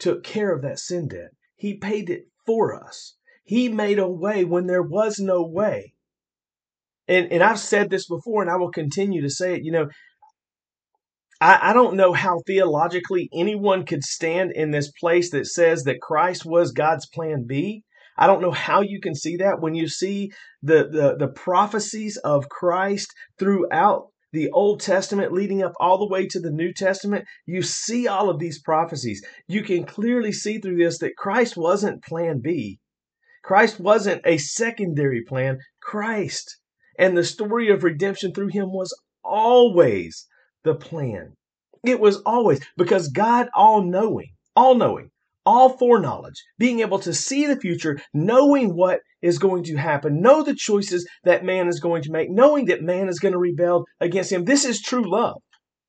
took 0.00 0.24
care 0.24 0.52
of 0.52 0.62
that 0.62 0.80
sin 0.80 1.06
debt. 1.06 1.30
He 1.54 1.76
paid 1.76 2.10
it 2.10 2.22
for 2.46 2.74
us. 2.74 3.14
He 3.44 3.68
made 3.68 4.00
a 4.00 4.08
way 4.08 4.44
when 4.44 4.66
there 4.66 4.82
was 4.82 5.20
no 5.20 5.46
way. 5.46 5.94
And, 7.06 7.30
and 7.30 7.44
I've 7.44 7.60
said 7.60 7.88
this 7.88 8.08
before 8.08 8.42
and 8.42 8.50
I 8.50 8.56
will 8.56 8.72
continue 8.72 9.22
to 9.22 9.30
say 9.30 9.54
it. 9.54 9.62
You 9.62 9.70
know, 9.70 9.88
I, 11.40 11.70
I 11.70 11.72
don't 11.72 11.94
know 11.94 12.12
how 12.12 12.40
theologically 12.44 13.28
anyone 13.32 13.86
could 13.86 14.02
stand 14.02 14.50
in 14.50 14.72
this 14.72 14.90
place 14.90 15.30
that 15.30 15.46
says 15.46 15.84
that 15.84 16.00
Christ 16.00 16.44
was 16.44 16.72
God's 16.72 17.06
plan 17.06 17.44
B. 17.46 17.84
I 18.20 18.26
don't 18.26 18.42
know 18.42 18.52
how 18.52 18.82
you 18.82 19.00
can 19.00 19.14
see 19.14 19.36
that 19.36 19.60
when 19.60 19.74
you 19.74 19.88
see 19.88 20.30
the, 20.62 20.88
the, 20.92 21.16
the 21.18 21.32
prophecies 21.32 22.18
of 22.18 22.50
Christ 22.50 23.10
throughout 23.38 24.08
the 24.32 24.50
Old 24.50 24.80
Testament 24.80 25.32
leading 25.32 25.62
up 25.62 25.72
all 25.80 25.98
the 25.98 26.06
way 26.06 26.26
to 26.26 26.38
the 26.38 26.50
New 26.50 26.72
Testament, 26.72 27.24
you 27.46 27.62
see 27.62 28.06
all 28.06 28.28
of 28.28 28.38
these 28.38 28.60
prophecies. 28.60 29.24
You 29.48 29.62
can 29.62 29.84
clearly 29.84 30.32
see 30.32 30.58
through 30.58 30.76
this 30.76 30.98
that 30.98 31.16
Christ 31.16 31.56
wasn't 31.56 32.04
plan 32.04 32.40
B. 32.40 32.78
Christ 33.42 33.80
wasn't 33.80 34.20
a 34.26 34.36
secondary 34.36 35.24
plan. 35.24 35.58
Christ 35.82 36.58
and 36.98 37.16
the 37.16 37.24
story 37.24 37.70
of 37.70 37.82
redemption 37.82 38.34
through 38.34 38.48
him 38.48 38.70
was 38.70 38.94
always 39.24 40.26
the 40.62 40.74
plan. 40.74 41.32
It 41.84 41.98
was 41.98 42.20
always 42.26 42.60
because 42.76 43.08
God, 43.08 43.48
all 43.54 43.82
knowing, 43.82 44.34
all 44.54 44.74
knowing, 44.74 45.10
all 45.50 45.76
foreknowledge, 45.76 46.44
being 46.58 46.78
able 46.78 47.00
to 47.00 47.12
see 47.12 47.44
the 47.44 47.58
future, 47.58 47.98
knowing 48.14 48.76
what 48.76 49.00
is 49.20 49.38
going 49.38 49.64
to 49.64 49.76
happen, 49.76 50.22
know 50.22 50.44
the 50.44 50.54
choices 50.54 51.08
that 51.24 51.44
man 51.44 51.66
is 51.66 51.80
going 51.80 52.02
to 52.02 52.12
make, 52.12 52.30
knowing 52.30 52.66
that 52.66 52.82
man 52.82 53.08
is 53.08 53.18
going 53.18 53.32
to 53.32 53.38
rebel 53.38 53.84
against 54.00 54.30
him. 54.30 54.44
This 54.44 54.64
is 54.64 54.80
true 54.80 55.10
love. 55.10 55.42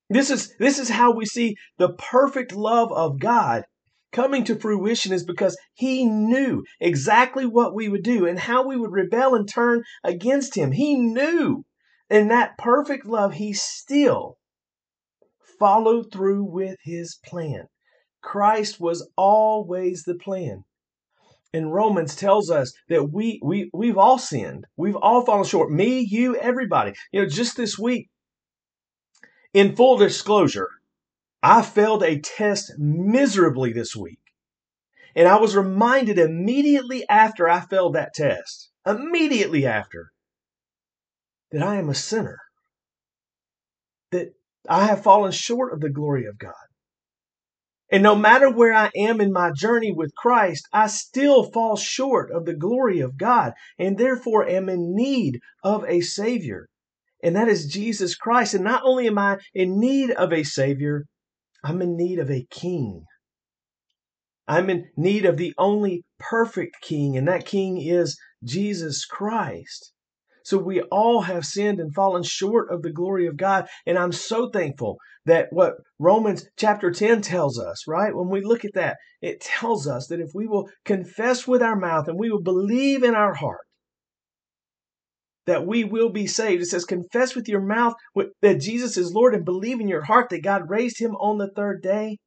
This 0.09 0.31
is, 0.31 0.53
this 0.57 0.79
is 0.79 0.89
how 0.89 1.11
we 1.11 1.25
see 1.27 1.55
the 1.77 1.93
perfect 1.93 2.53
love 2.53 2.91
of 2.91 3.19
God 3.19 3.63
coming 4.11 4.43
to 4.45 4.55
fruition 4.55 5.13
is 5.13 5.23
because 5.23 5.55
he 5.75 6.05
knew 6.05 6.63
exactly 6.79 7.45
what 7.45 7.75
we 7.75 7.87
would 7.87 8.03
do 8.03 8.25
and 8.25 8.39
how 8.39 8.67
we 8.67 8.75
would 8.75 8.91
rebel 8.91 9.35
and 9.35 9.47
turn 9.47 9.83
against 10.03 10.55
him. 10.55 10.71
He 10.71 10.95
knew. 10.97 11.63
In 12.09 12.27
that 12.27 12.57
perfect 12.57 13.05
love, 13.05 13.35
he 13.35 13.53
still 13.53 14.37
followed 15.59 16.11
through 16.11 16.43
with 16.43 16.77
his 16.83 17.19
plan. 17.23 17.67
Christ 18.21 18.79
was 18.79 19.09
always 19.15 20.03
the 20.03 20.15
plan. 20.15 20.63
And 21.53 21.73
Romans 21.73 22.15
tells 22.15 22.49
us 22.49 22.73
that 22.87 23.11
we, 23.11 23.39
we, 23.43 23.69
we've 23.73 23.97
all 23.97 24.17
sinned. 24.17 24.65
We've 24.77 24.95
all 24.95 25.25
fallen 25.25 25.43
short. 25.43 25.71
Me, 25.71 25.99
you, 25.99 26.37
everybody. 26.37 26.93
You 27.11 27.21
know, 27.21 27.27
just 27.27 27.57
this 27.57 27.77
week, 27.77 28.09
in 29.53 29.75
full 29.75 29.97
disclosure, 29.97 30.69
I 31.43 31.61
failed 31.61 32.03
a 32.03 32.19
test 32.19 32.71
miserably 32.77 33.73
this 33.73 33.95
week. 33.95 34.19
And 35.13 35.27
I 35.27 35.37
was 35.39 35.57
reminded 35.57 36.17
immediately 36.17 37.07
after 37.09 37.49
I 37.49 37.59
failed 37.59 37.95
that 37.95 38.13
test, 38.13 38.69
immediately 38.85 39.65
after, 39.65 40.11
that 41.51 41.61
I 41.61 41.75
am 41.75 41.89
a 41.89 41.95
sinner. 41.95 42.39
That 44.11 44.33
I 44.69 44.85
have 44.85 45.03
fallen 45.03 45.33
short 45.33 45.73
of 45.73 45.81
the 45.81 45.89
glory 45.89 46.25
of 46.25 46.37
God. 46.37 46.53
And 47.91 48.03
no 48.03 48.15
matter 48.15 48.49
where 48.49 48.73
I 48.73 48.89
am 48.95 49.19
in 49.19 49.33
my 49.33 49.51
journey 49.51 49.91
with 49.91 50.15
Christ, 50.15 50.65
I 50.71 50.87
still 50.87 51.51
fall 51.51 51.75
short 51.75 52.31
of 52.31 52.45
the 52.45 52.55
glory 52.55 53.01
of 53.01 53.17
God 53.17 53.51
and 53.77 53.97
therefore 53.97 54.47
am 54.47 54.69
in 54.69 54.95
need 54.95 55.39
of 55.61 55.83
a 55.85 55.99
Savior. 55.99 56.67
And 57.21 57.35
that 57.35 57.49
is 57.49 57.65
Jesus 57.65 58.15
Christ. 58.15 58.53
And 58.53 58.63
not 58.63 58.83
only 58.85 59.07
am 59.07 59.17
I 59.17 59.39
in 59.53 59.77
need 59.79 60.11
of 60.11 60.31
a 60.31 60.43
Savior, 60.43 61.05
I'm 61.63 61.81
in 61.81 61.97
need 61.97 62.17
of 62.17 62.31
a 62.31 62.47
king. 62.49 63.03
I'm 64.47 64.69
in 64.69 64.89
need 64.97 65.25
of 65.25 65.37
the 65.37 65.53
only 65.57 66.03
perfect 66.19 66.77
king, 66.81 67.15
and 67.15 67.27
that 67.27 67.45
king 67.45 67.79
is 67.79 68.17
Jesus 68.43 69.05
Christ. 69.05 69.93
So 70.45 70.57
we 70.57 70.81
all 70.83 71.21
have 71.21 71.45
sinned 71.45 71.79
and 71.79 71.93
fallen 71.93 72.23
short 72.23 72.71
of 72.71 72.81
the 72.81 72.91
glory 72.91 73.27
of 73.27 73.37
God. 73.37 73.67
And 73.85 73.97
I'm 73.97 74.11
so 74.11 74.49
thankful 74.49 74.97
that 75.25 75.47
what 75.51 75.75
Romans 75.99 76.45
chapter 76.57 76.91
10 76.91 77.21
tells 77.21 77.59
us, 77.59 77.87
right? 77.87 78.15
When 78.15 78.29
we 78.29 78.41
look 78.41 78.65
at 78.65 78.73
that, 78.73 78.97
it 79.21 79.41
tells 79.41 79.87
us 79.87 80.07
that 80.07 80.19
if 80.19 80.31
we 80.33 80.47
will 80.47 80.69
confess 80.85 81.47
with 81.47 81.61
our 81.61 81.75
mouth 81.75 82.07
and 82.07 82.19
we 82.19 82.31
will 82.31 82.41
believe 82.41 83.03
in 83.03 83.15
our 83.15 83.33
heart 83.33 83.61
that 85.47 85.65
we 85.65 85.83
will 85.83 86.11
be 86.11 86.27
saved. 86.27 86.61
It 86.61 86.67
says, 86.67 86.85
confess 86.85 87.35
with 87.35 87.47
your 87.47 87.61
mouth 87.61 87.93
that 88.41 88.61
Jesus 88.61 88.95
is 88.95 89.13
Lord 89.13 89.33
and 89.33 89.43
believe 89.43 89.79
in 89.79 89.87
your 89.87 90.03
heart 90.03 90.29
that 90.29 90.43
God 90.43 90.69
raised 90.69 91.01
him 91.01 91.15
on 91.15 91.39
the 91.39 91.49
third 91.55 91.81
day 91.81 92.17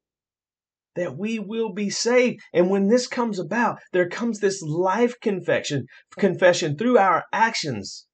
that 0.97 1.17
we 1.17 1.39
will 1.39 1.73
be 1.73 1.91
saved. 1.91 2.41
And 2.53 2.71
when 2.71 2.89
this 2.89 3.07
comes 3.07 3.39
about, 3.39 3.79
there 3.93 4.09
comes 4.09 4.41
this 4.41 4.63
life 4.63 5.19
confession, 5.21 5.87
confession 6.17 6.77
through 6.77 6.99
our 6.99 7.25
actions 7.33 8.07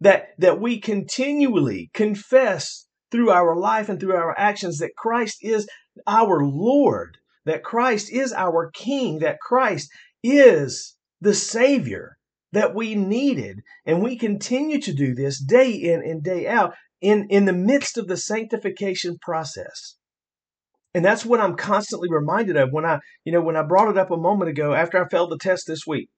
that, 0.00 0.28
that 0.38 0.60
we 0.60 0.80
continually 0.80 1.90
confess 1.94 2.86
through 3.10 3.30
our 3.30 3.56
life 3.56 3.88
and 3.88 4.00
through 4.00 4.14
our 4.14 4.38
actions 4.38 4.78
that 4.78 4.96
Christ 4.96 5.38
is 5.42 5.68
our 6.06 6.44
Lord, 6.44 7.18
that 7.44 7.62
Christ 7.62 8.12
is 8.12 8.32
our 8.32 8.70
King, 8.72 9.20
that 9.20 9.40
Christ 9.40 9.90
is 10.22 10.96
the 11.20 11.34
Savior 11.34 12.16
that 12.52 12.74
we 12.74 12.94
needed. 12.94 13.60
And 13.84 14.02
we 14.02 14.18
continue 14.18 14.80
to 14.80 14.92
do 14.92 15.14
this 15.14 15.42
day 15.42 15.70
in 15.70 16.02
and 16.02 16.22
day 16.22 16.46
out 16.46 16.74
in, 17.00 17.26
in 17.30 17.44
the 17.44 17.52
midst 17.52 17.98
of 17.98 18.08
the 18.08 18.16
sanctification 18.16 19.18
process. 19.20 19.96
And 20.96 21.04
that's 21.04 21.26
what 21.26 21.40
I'm 21.40 21.56
constantly 21.56 22.08
reminded 22.10 22.56
of 22.56 22.72
when 22.72 22.86
I, 22.86 23.00
you 23.22 23.30
know, 23.30 23.42
when 23.42 23.54
I 23.54 23.62
brought 23.62 23.90
it 23.90 23.98
up 23.98 24.10
a 24.10 24.16
moment 24.16 24.48
ago 24.48 24.72
after 24.72 24.96
I 24.96 25.06
failed 25.06 25.30
the 25.30 25.36
test 25.36 25.66
this 25.66 25.86
week. 25.86 26.08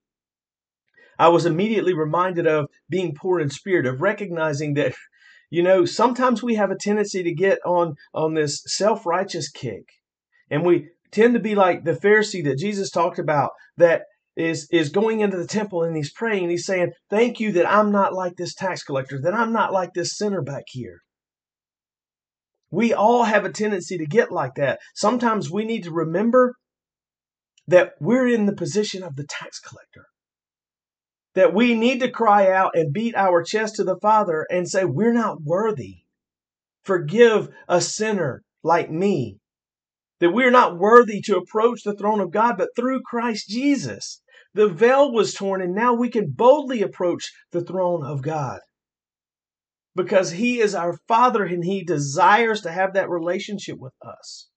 I 1.18 1.30
was 1.30 1.46
immediately 1.46 1.94
reminded 1.94 2.46
of 2.46 2.68
being 2.88 3.12
poor 3.12 3.40
in 3.40 3.50
spirit, 3.50 3.86
of 3.86 4.00
recognizing 4.00 4.74
that, 4.74 4.94
you 5.50 5.64
know, 5.64 5.84
sometimes 5.84 6.44
we 6.44 6.54
have 6.54 6.70
a 6.70 6.76
tendency 6.76 7.24
to 7.24 7.34
get 7.34 7.58
on 7.66 7.96
on 8.14 8.34
this 8.34 8.62
self-righteous 8.66 9.50
kick. 9.50 9.82
And 10.48 10.64
we 10.64 10.90
tend 11.10 11.34
to 11.34 11.40
be 11.40 11.56
like 11.56 11.82
the 11.82 11.94
Pharisee 11.94 12.44
that 12.44 12.58
Jesus 12.58 12.88
talked 12.88 13.18
about 13.18 13.50
that 13.78 14.02
is 14.36 14.68
is 14.70 14.90
going 14.90 15.22
into 15.22 15.38
the 15.38 15.48
temple 15.48 15.82
and 15.82 15.96
he's 15.96 16.12
praying 16.12 16.44
and 16.44 16.52
he's 16.52 16.66
saying, 16.66 16.92
"Thank 17.10 17.40
you 17.40 17.50
that 17.50 17.68
I'm 17.68 17.90
not 17.90 18.14
like 18.14 18.36
this 18.36 18.54
tax 18.54 18.84
collector, 18.84 19.20
that 19.22 19.34
I'm 19.34 19.52
not 19.52 19.72
like 19.72 19.94
this 19.94 20.16
sinner 20.16 20.40
back 20.40 20.66
here." 20.68 21.00
We 22.70 22.92
all 22.92 23.24
have 23.24 23.44
a 23.44 23.52
tendency 23.52 23.96
to 23.98 24.06
get 24.06 24.30
like 24.30 24.54
that. 24.56 24.80
Sometimes 24.94 25.50
we 25.50 25.64
need 25.64 25.84
to 25.84 25.90
remember 25.90 26.54
that 27.66 27.92
we're 28.00 28.28
in 28.28 28.46
the 28.46 28.54
position 28.54 29.02
of 29.02 29.16
the 29.16 29.26
tax 29.28 29.58
collector. 29.58 30.06
That 31.34 31.54
we 31.54 31.74
need 31.74 32.00
to 32.00 32.10
cry 32.10 32.50
out 32.50 32.72
and 32.74 32.92
beat 32.92 33.14
our 33.14 33.42
chest 33.42 33.76
to 33.76 33.84
the 33.84 33.98
Father 34.00 34.46
and 34.50 34.68
say, 34.68 34.84
We're 34.84 35.12
not 35.12 35.42
worthy. 35.42 35.98
Forgive 36.82 37.48
a 37.68 37.80
sinner 37.80 38.42
like 38.62 38.90
me. 38.90 39.38
That 40.20 40.30
we're 40.30 40.50
not 40.50 40.78
worthy 40.78 41.20
to 41.22 41.36
approach 41.36 41.82
the 41.84 41.94
throne 41.94 42.20
of 42.20 42.32
God, 42.32 42.56
but 42.58 42.70
through 42.74 43.02
Christ 43.02 43.48
Jesus. 43.48 44.20
The 44.54 44.68
veil 44.68 45.12
was 45.12 45.34
torn, 45.34 45.62
and 45.62 45.74
now 45.74 45.94
we 45.94 46.10
can 46.10 46.32
boldly 46.34 46.82
approach 46.82 47.30
the 47.52 47.60
throne 47.60 48.04
of 48.04 48.22
God 48.22 48.60
because 49.98 50.30
He 50.30 50.60
is 50.60 50.76
our 50.76 50.96
Father 51.08 51.44
and 51.44 51.64
He 51.64 51.82
desires 51.82 52.60
to 52.60 52.70
have 52.70 52.94
that 52.94 53.10
relationship 53.10 53.78
with 53.80 53.94
us. 54.00 54.48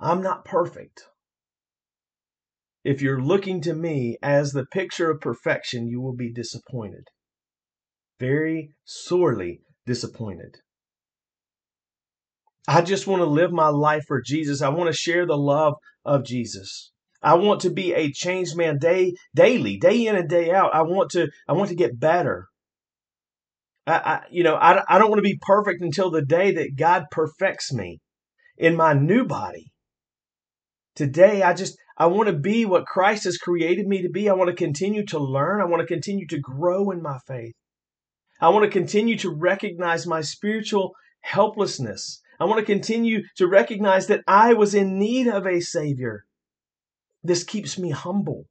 I'm 0.00 0.20
not 0.20 0.44
perfect. 0.44 1.04
If 2.84 3.00
you're 3.00 3.22
looking 3.22 3.60
to 3.62 3.74
me 3.74 4.18
as 4.20 4.50
the 4.50 4.66
picture 4.66 5.12
of 5.12 5.20
perfection, 5.20 5.86
you 5.86 6.00
will 6.00 6.14
be 6.14 6.32
disappointed. 6.32 7.04
Very 8.18 8.72
sorely 8.84 9.60
disappointed. 9.86 10.56
I 12.66 12.82
just 12.82 13.06
want 13.06 13.20
to 13.20 13.26
live 13.26 13.52
my 13.52 13.68
life 13.68 14.02
for 14.08 14.20
Jesus. 14.20 14.60
I 14.60 14.70
want 14.70 14.88
to 14.88 14.92
share 14.92 15.24
the 15.24 15.36
love 15.36 15.74
of 16.04 16.24
Jesus. 16.24 16.90
I 17.22 17.34
want 17.34 17.60
to 17.60 17.70
be 17.70 17.94
a 17.94 18.10
changed 18.10 18.56
man 18.56 18.78
day 18.78 19.14
daily, 19.36 19.76
day 19.76 20.08
in 20.08 20.16
and 20.16 20.28
day 20.28 20.50
out. 20.50 20.74
I 20.74 20.82
want 20.82 21.10
to 21.12 21.28
I 21.46 21.52
want 21.52 21.68
to 21.68 21.76
get 21.76 22.00
better. 22.00 22.48
I, 23.88 24.20
you 24.30 24.42
know, 24.42 24.54
I, 24.54 24.82
I 24.88 24.98
don't 24.98 25.08
want 25.08 25.18
to 25.18 25.22
be 25.22 25.38
perfect 25.40 25.82
until 25.82 26.10
the 26.10 26.24
day 26.24 26.52
that 26.52 26.76
God 26.76 27.06
perfects 27.10 27.72
me 27.72 28.00
in 28.56 28.76
my 28.76 28.92
new 28.92 29.24
body. 29.24 29.72
Today, 30.94 31.42
I 31.42 31.54
just, 31.54 31.76
I 31.96 32.06
want 32.06 32.28
to 32.28 32.34
be 32.34 32.64
what 32.64 32.86
Christ 32.86 33.24
has 33.24 33.38
created 33.38 33.86
me 33.86 34.02
to 34.02 34.10
be. 34.10 34.28
I 34.28 34.34
want 34.34 34.50
to 34.50 34.56
continue 34.56 35.04
to 35.06 35.18
learn. 35.18 35.60
I 35.60 35.64
want 35.64 35.80
to 35.80 35.86
continue 35.86 36.26
to 36.26 36.40
grow 36.40 36.90
in 36.90 37.00
my 37.00 37.18
faith. 37.26 37.54
I 38.40 38.50
want 38.50 38.64
to 38.64 38.70
continue 38.70 39.16
to 39.18 39.30
recognize 39.30 40.06
my 40.06 40.20
spiritual 40.20 40.92
helplessness. 41.22 42.20
I 42.38 42.44
want 42.44 42.60
to 42.60 42.64
continue 42.64 43.22
to 43.36 43.48
recognize 43.48 44.06
that 44.08 44.22
I 44.26 44.54
was 44.54 44.74
in 44.74 44.98
need 44.98 45.26
of 45.26 45.46
a 45.46 45.60
Savior. 45.60 46.24
This 47.22 47.42
keeps 47.42 47.78
me 47.78 47.90
humble. 47.90 48.44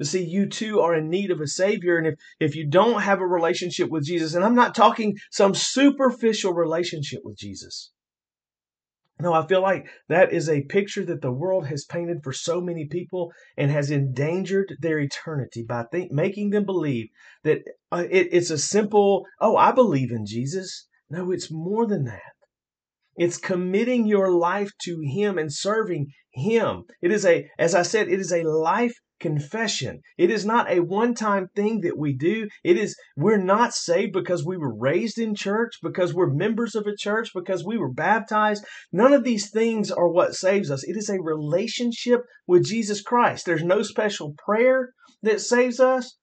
To 0.00 0.06
see, 0.06 0.24
you 0.24 0.48
too 0.48 0.80
are 0.80 0.94
in 0.94 1.10
need 1.10 1.30
of 1.30 1.40
a 1.40 1.46
Savior. 1.46 1.98
And 1.98 2.06
if, 2.06 2.14
if 2.40 2.56
you 2.56 2.66
don't 2.66 3.02
have 3.02 3.20
a 3.20 3.26
relationship 3.26 3.90
with 3.90 4.04
Jesus, 4.04 4.34
and 4.34 4.42
I'm 4.42 4.54
not 4.54 4.74
talking 4.74 5.16
some 5.30 5.54
superficial 5.54 6.54
relationship 6.54 7.20
with 7.22 7.36
Jesus. 7.36 7.92
No, 9.20 9.34
I 9.34 9.46
feel 9.46 9.60
like 9.60 9.86
that 10.08 10.32
is 10.32 10.48
a 10.48 10.62
picture 10.62 11.04
that 11.04 11.20
the 11.20 11.30
world 11.30 11.66
has 11.66 11.84
painted 11.84 12.22
for 12.24 12.32
so 12.32 12.62
many 12.62 12.86
people 12.86 13.30
and 13.58 13.70
has 13.70 13.90
endangered 13.90 14.76
their 14.80 14.98
eternity 14.98 15.62
by 15.68 15.84
making 16.10 16.48
them 16.48 16.64
believe 16.64 17.08
that 17.44 17.58
uh, 17.92 18.04
it, 18.10 18.28
it's 18.32 18.50
a 18.50 18.56
simple, 18.56 19.26
oh, 19.38 19.56
I 19.56 19.72
believe 19.72 20.10
in 20.10 20.24
Jesus. 20.24 20.88
No, 21.10 21.30
it's 21.30 21.50
more 21.50 21.86
than 21.86 22.04
that. 22.04 22.32
It's 23.16 23.36
committing 23.36 24.06
your 24.06 24.32
life 24.32 24.70
to 24.84 25.00
Him 25.02 25.36
and 25.36 25.52
serving 25.52 26.06
Him. 26.32 26.84
It 27.02 27.12
is 27.12 27.26
a, 27.26 27.50
as 27.58 27.74
I 27.74 27.82
said, 27.82 28.08
it 28.08 28.20
is 28.20 28.32
a 28.32 28.44
life 28.44 28.94
confession. 29.20 30.00
It 30.18 30.30
is 30.30 30.44
not 30.44 30.70
a 30.70 30.80
one 30.80 31.14
time 31.14 31.48
thing 31.54 31.82
that 31.82 31.98
we 31.98 32.12
do. 32.12 32.48
It 32.64 32.76
is, 32.76 32.96
we're 33.16 33.42
not 33.42 33.74
saved 33.74 34.12
because 34.12 34.44
we 34.44 34.56
were 34.56 34.74
raised 34.74 35.18
in 35.18 35.34
church, 35.34 35.74
because 35.82 36.12
we're 36.12 36.32
members 36.32 36.74
of 36.74 36.86
a 36.86 36.96
church, 36.96 37.30
because 37.34 37.64
we 37.64 37.78
were 37.78 37.92
baptized. 37.92 38.64
None 38.92 39.12
of 39.12 39.24
these 39.24 39.50
things 39.50 39.90
are 39.90 40.08
what 40.08 40.34
saves 40.34 40.70
us. 40.70 40.82
It 40.84 40.96
is 40.96 41.08
a 41.08 41.20
relationship 41.20 42.22
with 42.46 42.66
Jesus 42.66 43.02
Christ. 43.02 43.46
There's 43.46 43.62
no 43.62 43.82
special 43.82 44.34
prayer 44.44 44.90
that 45.22 45.40
saves 45.40 45.78
us. 45.78 46.16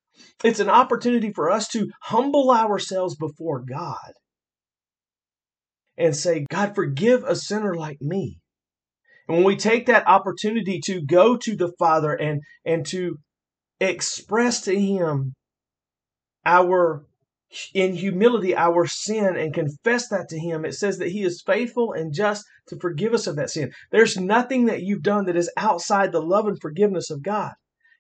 It's 0.44 0.60
an 0.60 0.70
opportunity 0.70 1.32
for 1.32 1.52
us 1.52 1.68
to 1.70 1.90
humble 2.04 2.50
ourselves 2.52 3.16
before 3.16 3.64
God 3.64 4.14
and 5.98 6.16
say, 6.16 6.46
God, 6.50 6.76
forgive 6.76 7.24
a 7.24 7.36
sinner 7.36 7.76
like 7.76 8.02
me. 8.02 8.40
And 9.28 9.38
when 9.38 9.46
we 9.46 9.58
take 9.58 9.86
that 9.88 10.08
opportunity 10.08 10.80
to 10.86 11.02
go 11.02 11.38
to 11.38 11.56
the 11.56 11.72
Father 11.78 12.14
and, 12.14 12.42
and 12.66 12.86
to 12.88 13.18
express 13.80 14.62
to 14.62 14.80
Him 14.80 15.34
our, 16.46 17.06
in 17.74 17.94
humility, 17.94 18.56
our 18.56 18.88
sin 18.88 19.36
and 19.36 19.54
confess 19.54 20.08
that 20.10 20.30
to 20.30 20.40
Him, 20.40 20.64
it 20.64 20.76
says 20.76 20.98
that 21.00 21.12
He 21.12 21.24
is 21.24 21.44
faithful 21.46 21.92
and 21.92 22.14
just 22.14 22.46
to 22.70 22.78
forgive 22.80 23.14
us 23.14 23.28
of 23.28 23.36
that 23.36 23.50
sin. 23.50 23.72
There's 23.92 24.18
nothing 24.18 24.66
that 24.66 24.84
you've 24.84 25.04
done 25.04 25.26
that 25.26 25.36
is 25.36 25.52
outside 25.58 26.12
the 26.12 26.22
love 26.22 26.48
and 26.48 26.60
forgiveness 26.60 27.10
of 27.10 27.24
God. 27.24 27.52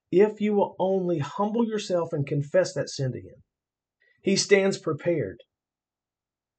If 0.10 0.39
you 0.39 0.53
will 0.53 0.75
only 0.79 1.19
humble 1.19 1.67
yourself 1.67 2.13
and 2.13 2.25
confess 2.25 2.74
that 2.74 2.89
sin 2.89 3.12
to 3.12 3.19
Him, 3.19 3.43
He 4.22 4.38
stands 4.38 4.77
prepared 4.77 5.41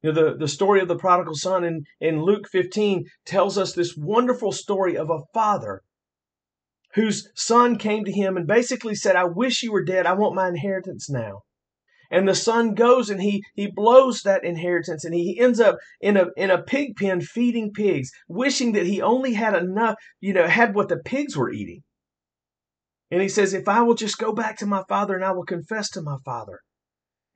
you 0.02 0.12
know, 0.12 0.30
the, 0.30 0.36
the 0.36 0.48
story 0.48 0.80
of 0.80 0.88
the 0.88 0.96
prodigal 0.96 1.34
son 1.34 1.64
in, 1.64 1.84
in 2.00 2.22
Luke 2.22 2.48
15 2.50 3.06
tells 3.26 3.58
us 3.58 3.72
this 3.72 3.96
wonderful 3.96 4.52
story 4.52 4.96
of 4.96 5.10
a 5.10 5.22
father 5.34 5.82
whose 6.94 7.28
son 7.34 7.76
came 7.76 8.04
to 8.04 8.12
him 8.12 8.36
and 8.36 8.46
basically 8.46 8.94
said, 8.94 9.16
I 9.16 9.24
wish 9.24 9.62
you 9.62 9.72
were 9.72 9.84
dead. 9.84 10.06
I 10.06 10.14
want 10.14 10.34
my 10.34 10.48
inheritance 10.48 11.10
now. 11.10 11.40
And 12.10 12.26
the 12.26 12.34
son 12.34 12.74
goes 12.74 13.10
and 13.10 13.20
he, 13.20 13.44
he 13.54 13.66
blows 13.66 14.22
that 14.22 14.44
inheritance 14.44 15.04
and 15.04 15.14
he 15.14 15.38
ends 15.38 15.60
up 15.60 15.76
in 16.00 16.16
a, 16.16 16.26
in 16.36 16.50
a 16.50 16.62
pig 16.62 16.96
pen 16.96 17.20
feeding 17.20 17.72
pigs, 17.72 18.10
wishing 18.28 18.72
that 18.72 18.86
he 18.86 19.02
only 19.02 19.34
had 19.34 19.54
enough, 19.54 19.96
you 20.20 20.32
know, 20.32 20.46
had 20.46 20.74
what 20.74 20.88
the 20.88 20.96
pigs 20.96 21.36
were 21.36 21.52
eating. 21.52 21.82
And 23.10 23.20
he 23.20 23.28
says, 23.28 23.52
if 23.52 23.68
I 23.68 23.82
will 23.82 23.94
just 23.94 24.18
go 24.18 24.32
back 24.32 24.56
to 24.58 24.66
my 24.66 24.84
father 24.88 25.14
and 25.14 25.24
I 25.24 25.32
will 25.32 25.44
confess 25.44 25.90
to 25.90 26.02
my 26.02 26.16
father, 26.24 26.60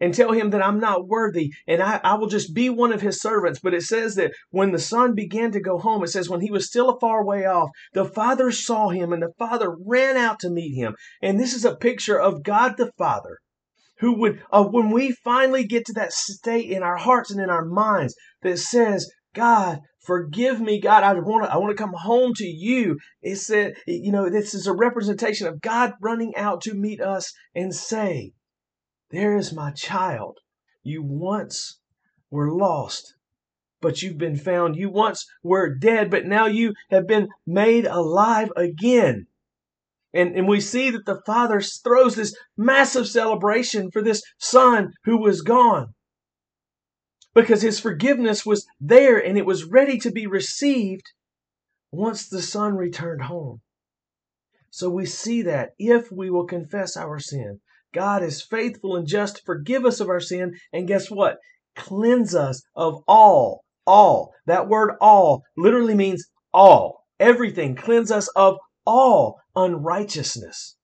and 0.02 0.12
tell 0.12 0.32
him 0.32 0.50
that 0.50 0.64
I'm 0.64 0.80
not 0.80 1.06
worthy 1.06 1.52
and 1.68 1.80
I, 1.80 2.00
I 2.02 2.14
will 2.14 2.26
just 2.26 2.52
be 2.52 2.68
one 2.68 2.92
of 2.92 3.00
his 3.00 3.20
servants. 3.20 3.60
But 3.62 3.72
it 3.72 3.82
says 3.82 4.16
that 4.16 4.32
when 4.50 4.72
the 4.72 4.78
son 4.80 5.14
began 5.14 5.52
to 5.52 5.60
go 5.60 5.78
home, 5.78 6.02
it 6.02 6.08
says 6.08 6.28
when 6.28 6.40
he 6.40 6.50
was 6.50 6.66
still 6.66 6.90
a 6.90 6.98
far 6.98 7.24
way 7.24 7.46
off, 7.46 7.70
the 7.94 8.04
father 8.04 8.50
saw 8.50 8.88
him 8.88 9.12
and 9.12 9.22
the 9.22 9.32
father 9.38 9.74
ran 9.86 10.16
out 10.16 10.40
to 10.40 10.50
meet 10.50 10.74
him. 10.74 10.96
And 11.22 11.38
this 11.38 11.54
is 11.54 11.64
a 11.64 11.76
picture 11.76 12.20
of 12.20 12.42
God 12.42 12.76
the 12.76 12.90
Father 12.98 13.38
who 14.00 14.18
would, 14.18 14.42
uh, 14.50 14.64
when 14.64 14.90
we 14.90 15.12
finally 15.12 15.64
get 15.64 15.86
to 15.86 15.92
that 15.92 16.12
state 16.12 16.68
in 16.68 16.82
our 16.82 16.96
hearts 16.96 17.30
and 17.30 17.40
in 17.40 17.48
our 17.48 17.64
minds 17.64 18.16
that 18.42 18.58
says, 18.58 19.08
God, 19.34 19.78
forgive 20.04 20.60
me, 20.60 20.80
God. 20.80 21.04
I 21.04 21.14
want 21.14 21.44
to, 21.44 21.52
I 21.52 21.58
want 21.58 21.70
to 21.70 21.80
come 21.80 21.94
home 21.94 22.32
to 22.34 22.44
you. 22.44 22.98
It 23.22 23.36
said, 23.36 23.74
you 23.86 24.10
know, 24.10 24.28
this 24.28 24.52
is 24.52 24.66
a 24.66 24.74
representation 24.74 25.46
of 25.46 25.60
God 25.60 25.92
running 26.00 26.34
out 26.34 26.60
to 26.62 26.74
meet 26.74 27.00
us 27.00 27.32
and 27.54 27.72
say, 27.72 28.32
there 29.12 29.36
is 29.36 29.52
my 29.52 29.70
child. 29.70 30.38
You 30.82 31.02
once 31.02 31.78
were 32.30 32.50
lost, 32.50 33.14
but 33.80 34.02
you've 34.02 34.18
been 34.18 34.36
found. 34.36 34.76
You 34.76 34.90
once 34.90 35.26
were 35.42 35.74
dead, 35.74 36.10
but 36.10 36.24
now 36.24 36.46
you 36.46 36.74
have 36.90 37.06
been 37.06 37.28
made 37.46 37.86
alive 37.86 38.50
again. 38.56 39.26
And, 40.14 40.34
and 40.34 40.48
we 40.48 40.60
see 40.60 40.90
that 40.90 41.06
the 41.06 41.22
father 41.24 41.60
throws 41.60 42.16
this 42.16 42.36
massive 42.56 43.06
celebration 43.06 43.90
for 43.90 44.02
this 44.02 44.22
son 44.38 44.92
who 45.04 45.18
was 45.18 45.42
gone 45.42 45.94
because 47.34 47.62
his 47.62 47.80
forgiveness 47.80 48.44
was 48.44 48.66
there 48.80 49.18
and 49.18 49.38
it 49.38 49.46
was 49.46 49.64
ready 49.64 49.98
to 49.98 50.10
be 50.10 50.26
received 50.26 51.12
once 51.90 52.28
the 52.28 52.42
son 52.42 52.76
returned 52.76 53.22
home. 53.22 53.60
So 54.70 54.88
we 54.88 55.06
see 55.06 55.42
that 55.42 55.70
if 55.78 56.10
we 56.10 56.30
will 56.30 56.46
confess 56.46 56.96
our 56.96 57.18
sin, 57.18 57.60
God 57.92 58.22
is 58.22 58.42
faithful 58.42 58.96
and 58.96 59.06
just 59.06 59.36
to 59.36 59.42
forgive 59.44 59.84
us 59.84 60.00
of 60.00 60.08
our 60.08 60.20
sin. 60.20 60.54
And 60.72 60.88
guess 60.88 61.10
what? 61.10 61.38
Cleanse 61.76 62.34
us 62.34 62.62
of 62.74 63.02
all, 63.06 63.64
all. 63.86 64.32
That 64.46 64.68
word 64.68 64.96
all 65.00 65.42
literally 65.56 65.94
means 65.94 66.26
all, 66.52 67.04
everything. 67.20 67.74
Cleanse 67.74 68.10
us 68.10 68.28
of 68.28 68.56
all 68.86 69.40
unrighteousness. 69.54 70.76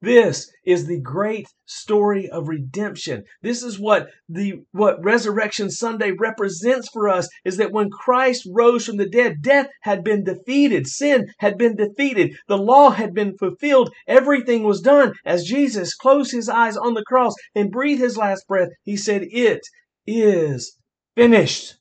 This 0.00 0.48
is 0.64 0.86
the 0.86 1.00
great 1.00 1.48
story 1.66 2.28
of 2.28 2.46
redemption. 2.46 3.24
This 3.42 3.64
is 3.64 3.80
what 3.80 4.08
the 4.28 4.62
what 4.70 5.02
Resurrection 5.04 5.70
Sunday 5.70 6.12
represents 6.12 6.88
for 6.92 7.08
us 7.08 7.28
is 7.44 7.56
that 7.56 7.72
when 7.72 7.90
Christ 7.90 8.46
rose 8.52 8.86
from 8.86 8.96
the 8.96 9.08
dead, 9.08 9.42
death 9.42 9.66
had 9.82 10.04
been 10.04 10.22
defeated, 10.22 10.86
sin 10.86 11.26
had 11.38 11.58
been 11.58 11.74
defeated, 11.74 12.36
the 12.46 12.56
law 12.56 12.90
had 12.90 13.12
been 13.12 13.36
fulfilled, 13.36 13.92
everything 14.06 14.62
was 14.62 14.80
done. 14.80 15.14
As 15.24 15.42
Jesus 15.42 15.96
closed 15.96 16.30
his 16.30 16.48
eyes 16.48 16.76
on 16.76 16.94
the 16.94 17.04
cross 17.04 17.34
and 17.56 17.72
breathed 17.72 18.00
his 18.00 18.16
last 18.16 18.46
breath, 18.46 18.68
he 18.84 18.96
said, 18.96 19.22
"It 19.32 19.62
is 20.06 20.76
finished." 21.16 21.74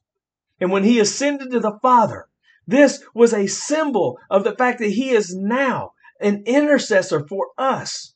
And 0.60 0.72
when 0.72 0.84
he 0.84 1.00
ascended 1.00 1.52
to 1.52 1.60
the 1.60 1.78
Father, 1.84 2.26
this 2.66 3.04
was 3.14 3.32
a 3.32 3.46
symbol 3.46 4.18
of 4.32 4.44
the 4.44 4.56
fact 4.56 4.80
that 4.80 4.90
he 4.90 5.12
is 5.12 5.36
now 5.36 5.92
an 6.22 6.44
intercessor 6.46 7.26
for 7.28 7.48
us 7.58 8.14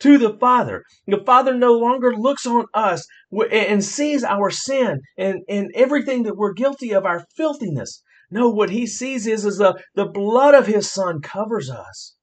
to 0.00 0.18
the 0.18 0.36
Father. 0.38 0.84
The 1.06 1.22
Father 1.24 1.54
no 1.54 1.72
longer 1.74 2.14
looks 2.14 2.46
on 2.46 2.66
us 2.74 3.06
and 3.50 3.84
sees 3.84 4.24
our 4.24 4.50
sin 4.50 5.00
and, 5.16 5.40
and 5.48 5.70
everything 5.74 6.24
that 6.24 6.36
we're 6.36 6.54
guilty 6.54 6.92
of, 6.92 7.04
our 7.04 7.24
filthiness. 7.36 8.02
No, 8.30 8.48
what 8.48 8.70
he 8.70 8.86
sees 8.86 9.26
is, 9.26 9.44
is 9.44 9.58
the, 9.58 9.82
the 9.94 10.06
blood 10.06 10.54
of 10.54 10.66
his 10.66 10.90
Son 10.90 11.20
covers 11.20 11.70
us. 11.70 12.14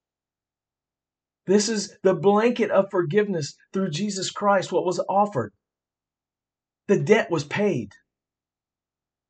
This 1.46 1.68
is 1.68 1.96
the 2.02 2.14
blanket 2.14 2.70
of 2.70 2.90
forgiveness 2.90 3.54
through 3.72 3.90
Jesus 3.90 4.30
Christ, 4.30 4.72
what 4.72 4.84
was 4.84 5.00
offered. 5.08 5.52
The 6.88 6.98
debt 6.98 7.30
was 7.30 7.44
paid. 7.44 7.92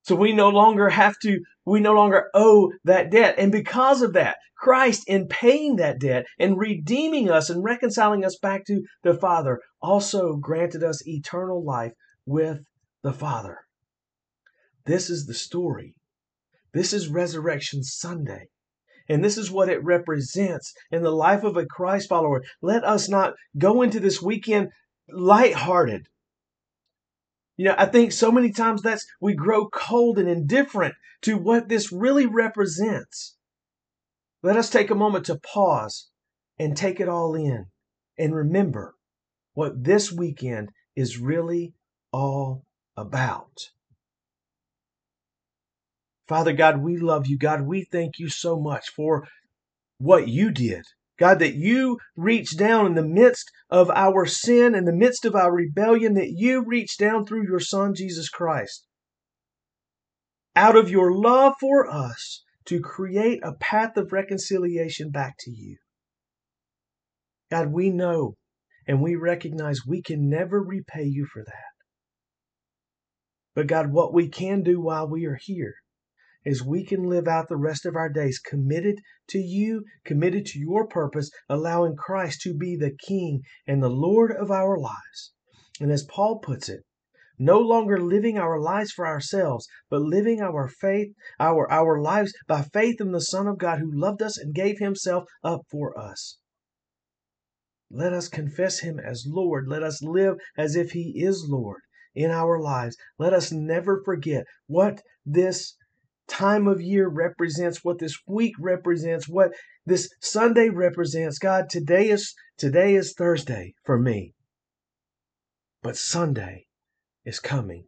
So 0.02 0.16
we 0.16 0.32
no 0.32 0.48
longer 0.48 0.88
have 0.88 1.16
to, 1.22 1.40
we 1.68 1.80
no 1.80 1.92
longer 1.92 2.30
owe 2.34 2.72
that 2.84 3.10
debt. 3.10 3.34
And 3.38 3.52
because 3.52 4.02
of 4.02 4.12
that, 4.14 4.36
Christ, 4.56 5.04
in 5.06 5.28
paying 5.28 5.76
that 5.76 6.00
debt 6.00 6.26
and 6.38 6.58
redeeming 6.58 7.30
us 7.30 7.48
and 7.48 7.62
reconciling 7.62 8.24
us 8.24 8.36
back 8.36 8.64
to 8.66 8.82
the 9.02 9.14
Father, 9.14 9.60
also 9.80 10.36
granted 10.36 10.82
us 10.82 11.06
eternal 11.06 11.64
life 11.64 11.92
with 12.26 12.60
the 13.02 13.12
Father. 13.12 13.58
This 14.84 15.10
is 15.10 15.26
the 15.26 15.34
story. 15.34 15.94
This 16.72 16.92
is 16.92 17.08
Resurrection 17.08 17.82
Sunday. 17.82 18.48
And 19.08 19.24
this 19.24 19.38
is 19.38 19.50
what 19.50 19.68
it 19.68 19.82
represents 19.82 20.74
in 20.90 21.02
the 21.02 21.10
life 21.10 21.44
of 21.44 21.56
a 21.56 21.66
Christ 21.66 22.08
follower. 22.08 22.42
Let 22.60 22.84
us 22.84 23.08
not 23.08 23.34
go 23.56 23.82
into 23.82 24.00
this 24.00 24.20
weekend 24.20 24.68
lighthearted 25.10 26.08
you 27.58 27.64
know, 27.64 27.74
I 27.76 27.86
think 27.86 28.12
so 28.12 28.30
many 28.30 28.52
times 28.52 28.82
that's 28.82 29.04
we 29.20 29.34
grow 29.34 29.68
cold 29.68 30.16
and 30.16 30.28
indifferent 30.28 30.94
to 31.22 31.36
what 31.36 31.68
this 31.68 31.92
really 31.92 32.24
represents. 32.24 33.34
Let 34.44 34.56
us 34.56 34.70
take 34.70 34.90
a 34.90 34.94
moment 34.94 35.26
to 35.26 35.40
pause 35.40 36.08
and 36.56 36.76
take 36.76 37.00
it 37.00 37.08
all 37.08 37.34
in 37.34 37.66
and 38.16 38.34
remember 38.34 38.94
what 39.54 39.82
this 39.82 40.12
weekend 40.12 40.70
is 40.94 41.18
really 41.18 41.74
all 42.12 42.64
about. 42.96 43.70
Father 46.28 46.52
God, 46.52 46.78
we 46.78 46.96
love 46.96 47.26
you. 47.26 47.36
God, 47.36 47.62
we 47.62 47.82
thank 47.82 48.20
you 48.20 48.28
so 48.28 48.60
much 48.60 48.88
for 48.88 49.26
what 49.98 50.28
you 50.28 50.52
did 50.52 50.84
God, 51.18 51.40
that 51.40 51.54
you 51.54 51.98
reach 52.16 52.56
down 52.56 52.86
in 52.86 52.94
the 52.94 53.04
midst 53.04 53.50
of 53.68 53.90
our 53.90 54.24
sin, 54.24 54.74
in 54.74 54.84
the 54.84 54.92
midst 54.92 55.24
of 55.24 55.34
our 55.34 55.52
rebellion, 55.52 56.14
that 56.14 56.30
you 56.30 56.64
reach 56.64 56.96
down 56.96 57.26
through 57.26 57.46
your 57.46 57.60
Son, 57.60 57.92
Jesus 57.94 58.28
Christ. 58.28 58.86
Out 60.54 60.76
of 60.76 60.90
your 60.90 61.12
love 61.12 61.54
for 61.60 61.88
us 61.90 62.44
to 62.66 62.80
create 62.80 63.40
a 63.42 63.54
path 63.54 63.96
of 63.96 64.12
reconciliation 64.12 65.10
back 65.10 65.34
to 65.40 65.50
you. 65.50 65.78
God, 67.50 67.72
we 67.72 67.90
know 67.90 68.36
and 68.86 69.02
we 69.02 69.16
recognize 69.16 69.80
we 69.86 70.02
can 70.02 70.28
never 70.28 70.62
repay 70.62 71.04
you 71.04 71.26
for 71.32 71.42
that. 71.44 71.52
But 73.54 73.66
God, 73.66 73.90
what 73.90 74.14
we 74.14 74.28
can 74.28 74.62
do 74.62 74.80
while 74.80 75.08
we 75.08 75.26
are 75.26 75.38
here 75.40 75.74
is 76.48 76.64
we 76.64 76.82
can 76.82 77.02
live 77.02 77.28
out 77.28 77.46
the 77.48 77.58
rest 77.58 77.84
of 77.84 77.94
our 77.94 78.08
days 78.08 78.38
committed 78.38 78.98
to 79.28 79.38
you, 79.38 79.84
committed 80.02 80.46
to 80.46 80.58
your 80.58 80.86
purpose, 80.86 81.30
allowing 81.46 81.94
Christ 81.94 82.40
to 82.42 82.54
be 82.54 82.74
the 82.74 82.96
King 83.06 83.42
and 83.66 83.82
the 83.82 83.90
Lord 83.90 84.32
of 84.32 84.50
our 84.50 84.78
lives. 84.78 85.32
And 85.78 85.92
as 85.92 86.06
Paul 86.06 86.38
puts 86.38 86.70
it, 86.70 86.80
no 87.38 87.58
longer 87.58 88.00
living 88.00 88.38
our 88.38 88.58
lives 88.58 88.90
for 88.92 89.06
ourselves, 89.06 89.68
but 89.90 90.00
living 90.00 90.40
our 90.40 90.68
faith, 90.68 91.08
our, 91.38 91.70
our 91.70 92.00
lives 92.00 92.32
by 92.46 92.62
faith 92.62 92.98
in 92.98 93.12
the 93.12 93.20
Son 93.20 93.46
of 93.46 93.58
God 93.58 93.78
who 93.80 93.90
loved 93.92 94.22
us 94.22 94.38
and 94.38 94.54
gave 94.54 94.78
himself 94.78 95.24
up 95.44 95.60
for 95.70 95.96
us. 96.00 96.38
Let 97.90 98.14
us 98.14 98.28
confess 98.28 98.80
him 98.80 98.98
as 98.98 99.26
Lord. 99.28 99.68
Let 99.68 99.82
us 99.82 100.02
live 100.02 100.36
as 100.56 100.76
if 100.76 100.92
he 100.92 101.22
is 101.22 101.46
Lord 101.46 101.82
in 102.14 102.30
our 102.30 102.58
lives. 102.58 102.96
Let 103.18 103.34
us 103.34 103.52
never 103.52 104.02
forget 104.02 104.44
what 104.66 105.02
this 105.26 105.74
time 106.28 106.66
of 106.66 106.80
year 106.80 107.08
represents, 107.08 107.82
what 107.82 107.98
this 107.98 108.16
week 108.26 108.54
represents, 108.58 109.28
what 109.28 109.50
this 109.86 110.08
Sunday 110.20 110.68
represents. 110.68 111.38
God, 111.38 111.68
today 111.70 112.08
is 112.10 112.34
today 112.56 112.94
is 112.94 113.14
Thursday 113.14 113.74
for 113.84 113.98
me. 113.98 114.34
But 115.82 115.96
Sunday 115.96 116.66
is 117.24 117.40
coming. 117.40 117.84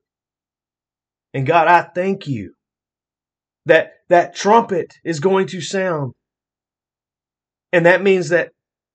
And 1.32 1.46
God, 1.46 1.68
I 1.68 1.82
thank 1.94 2.26
you 2.26 2.54
that 3.66 3.92
that 4.08 4.34
trumpet 4.34 4.94
is 5.04 5.20
going 5.20 5.46
to 5.48 5.60
sound. 5.60 6.12
And 7.72 7.86
that 7.86 8.02
means 8.02 8.30
that 8.30 8.50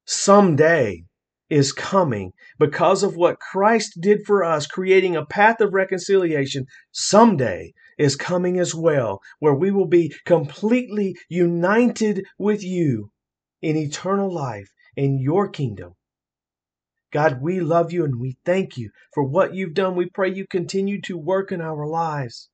someday 0.06 1.04
is 1.50 1.72
coming 1.72 2.32
because 2.60 3.04
of 3.04 3.16
what 3.16 3.40
Christ 3.40 4.00
did 4.02 4.26
for 4.26 4.44
us, 4.44 4.66
creating 4.66 5.16
a 5.16 5.26
path 5.26 5.62
of 5.62 5.74
reconciliation. 5.74 6.66
Someday 6.92 7.74
is 7.98 8.16
coming 8.16 8.60
as 8.60 8.76
well, 8.76 9.22
where 9.40 9.54
we 9.54 9.72
will 9.72 9.88
be 9.88 10.14
completely 10.26 11.16
united 11.30 12.26
with 12.38 12.64
you 12.64 13.12
in 13.62 13.76
eternal 13.76 14.34
life 14.34 14.72
in 14.96 15.20
your 15.20 15.50
kingdom. 15.50 15.94
God, 17.12 17.42
we 17.42 17.62
love 17.62 17.94
you 17.94 18.04
and 18.04 18.20
we 18.20 18.38
thank 18.46 18.78
you 18.78 18.90
for 19.14 19.24
what 19.24 19.54
you've 19.54 19.74
done. 19.74 19.96
We 19.96 20.10
pray 20.10 20.34
you 20.34 20.46
continue 20.48 21.00
to 21.02 21.18
work 21.18 21.52
in 21.52 21.62
our 21.62 21.88
lives. 21.88 22.50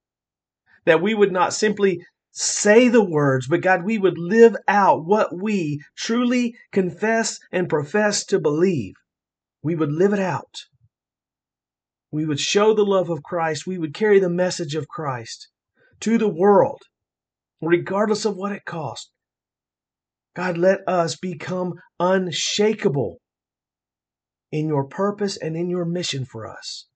That 0.85 1.01
we 1.01 1.13
would 1.13 1.31
not 1.31 1.53
simply 1.53 2.05
say 2.31 2.87
the 2.87 3.03
words, 3.03 3.47
but 3.47 3.61
God, 3.61 3.83
we 3.83 3.97
would 3.97 4.17
live 4.17 4.55
out 4.67 5.05
what 5.05 5.35
we 5.35 5.83
truly 5.97 6.55
confess 6.71 7.39
and 7.51 7.69
profess 7.69 8.23
to 8.25 8.39
believe. 8.39 8.93
We 9.63 9.75
would 9.75 9.91
live 9.91 10.13
it 10.13 10.19
out. 10.19 10.65
We 12.11 12.25
would 12.25 12.39
show 12.39 12.73
the 12.73 12.83
love 12.83 13.09
of 13.09 13.23
Christ. 13.23 13.65
We 13.65 13.77
would 13.77 13.93
carry 13.93 14.19
the 14.19 14.29
message 14.29 14.75
of 14.75 14.87
Christ 14.87 15.47
to 16.01 16.17
the 16.17 16.27
world, 16.27 16.81
regardless 17.61 18.25
of 18.25 18.35
what 18.35 18.51
it 18.51 18.65
costs. 18.65 19.11
God, 20.35 20.57
let 20.57 20.79
us 20.87 21.15
become 21.15 21.73
unshakable 21.99 23.17
in 24.51 24.67
your 24.67 24.85
purpose 24.85 25.37
and 25.37 25.55
in 25.55 25.69
your 25.69 25.85
mission 25.85 26.25
for 26.25 26.47
us. 26.47 26.87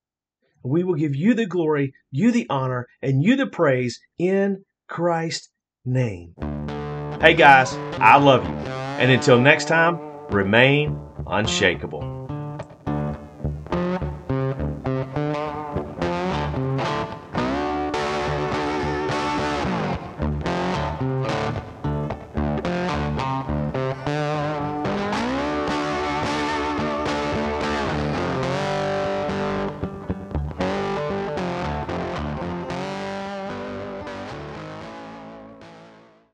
We 0.63 0.83
will 0.83 0.95
give 0.95 1.15
you 1.15 1.33
the 1.33 1.45
glory, 1.45 1.93
you 2.11 2.31
the 2.31 2.47
honor, 2.49 2.87
and 3.01 3.23
you 3.23 3.35
the 3.35 3.47
praise 3.47 3.99
in 4.17 4.63
Christ's 4.89 5.49
name. 5.85 6.33
Hey 7.21 7.35
guys, 7.35 7.73
I 7.99 8.17
love 8.17 8.43
you. 8.43 8.55
And 8.99 9.11
until 9.11 9.39
next 9.39 9.67
time, 9.67 9.99
remain 10.29 10.99
unshakable. 11.27 12.24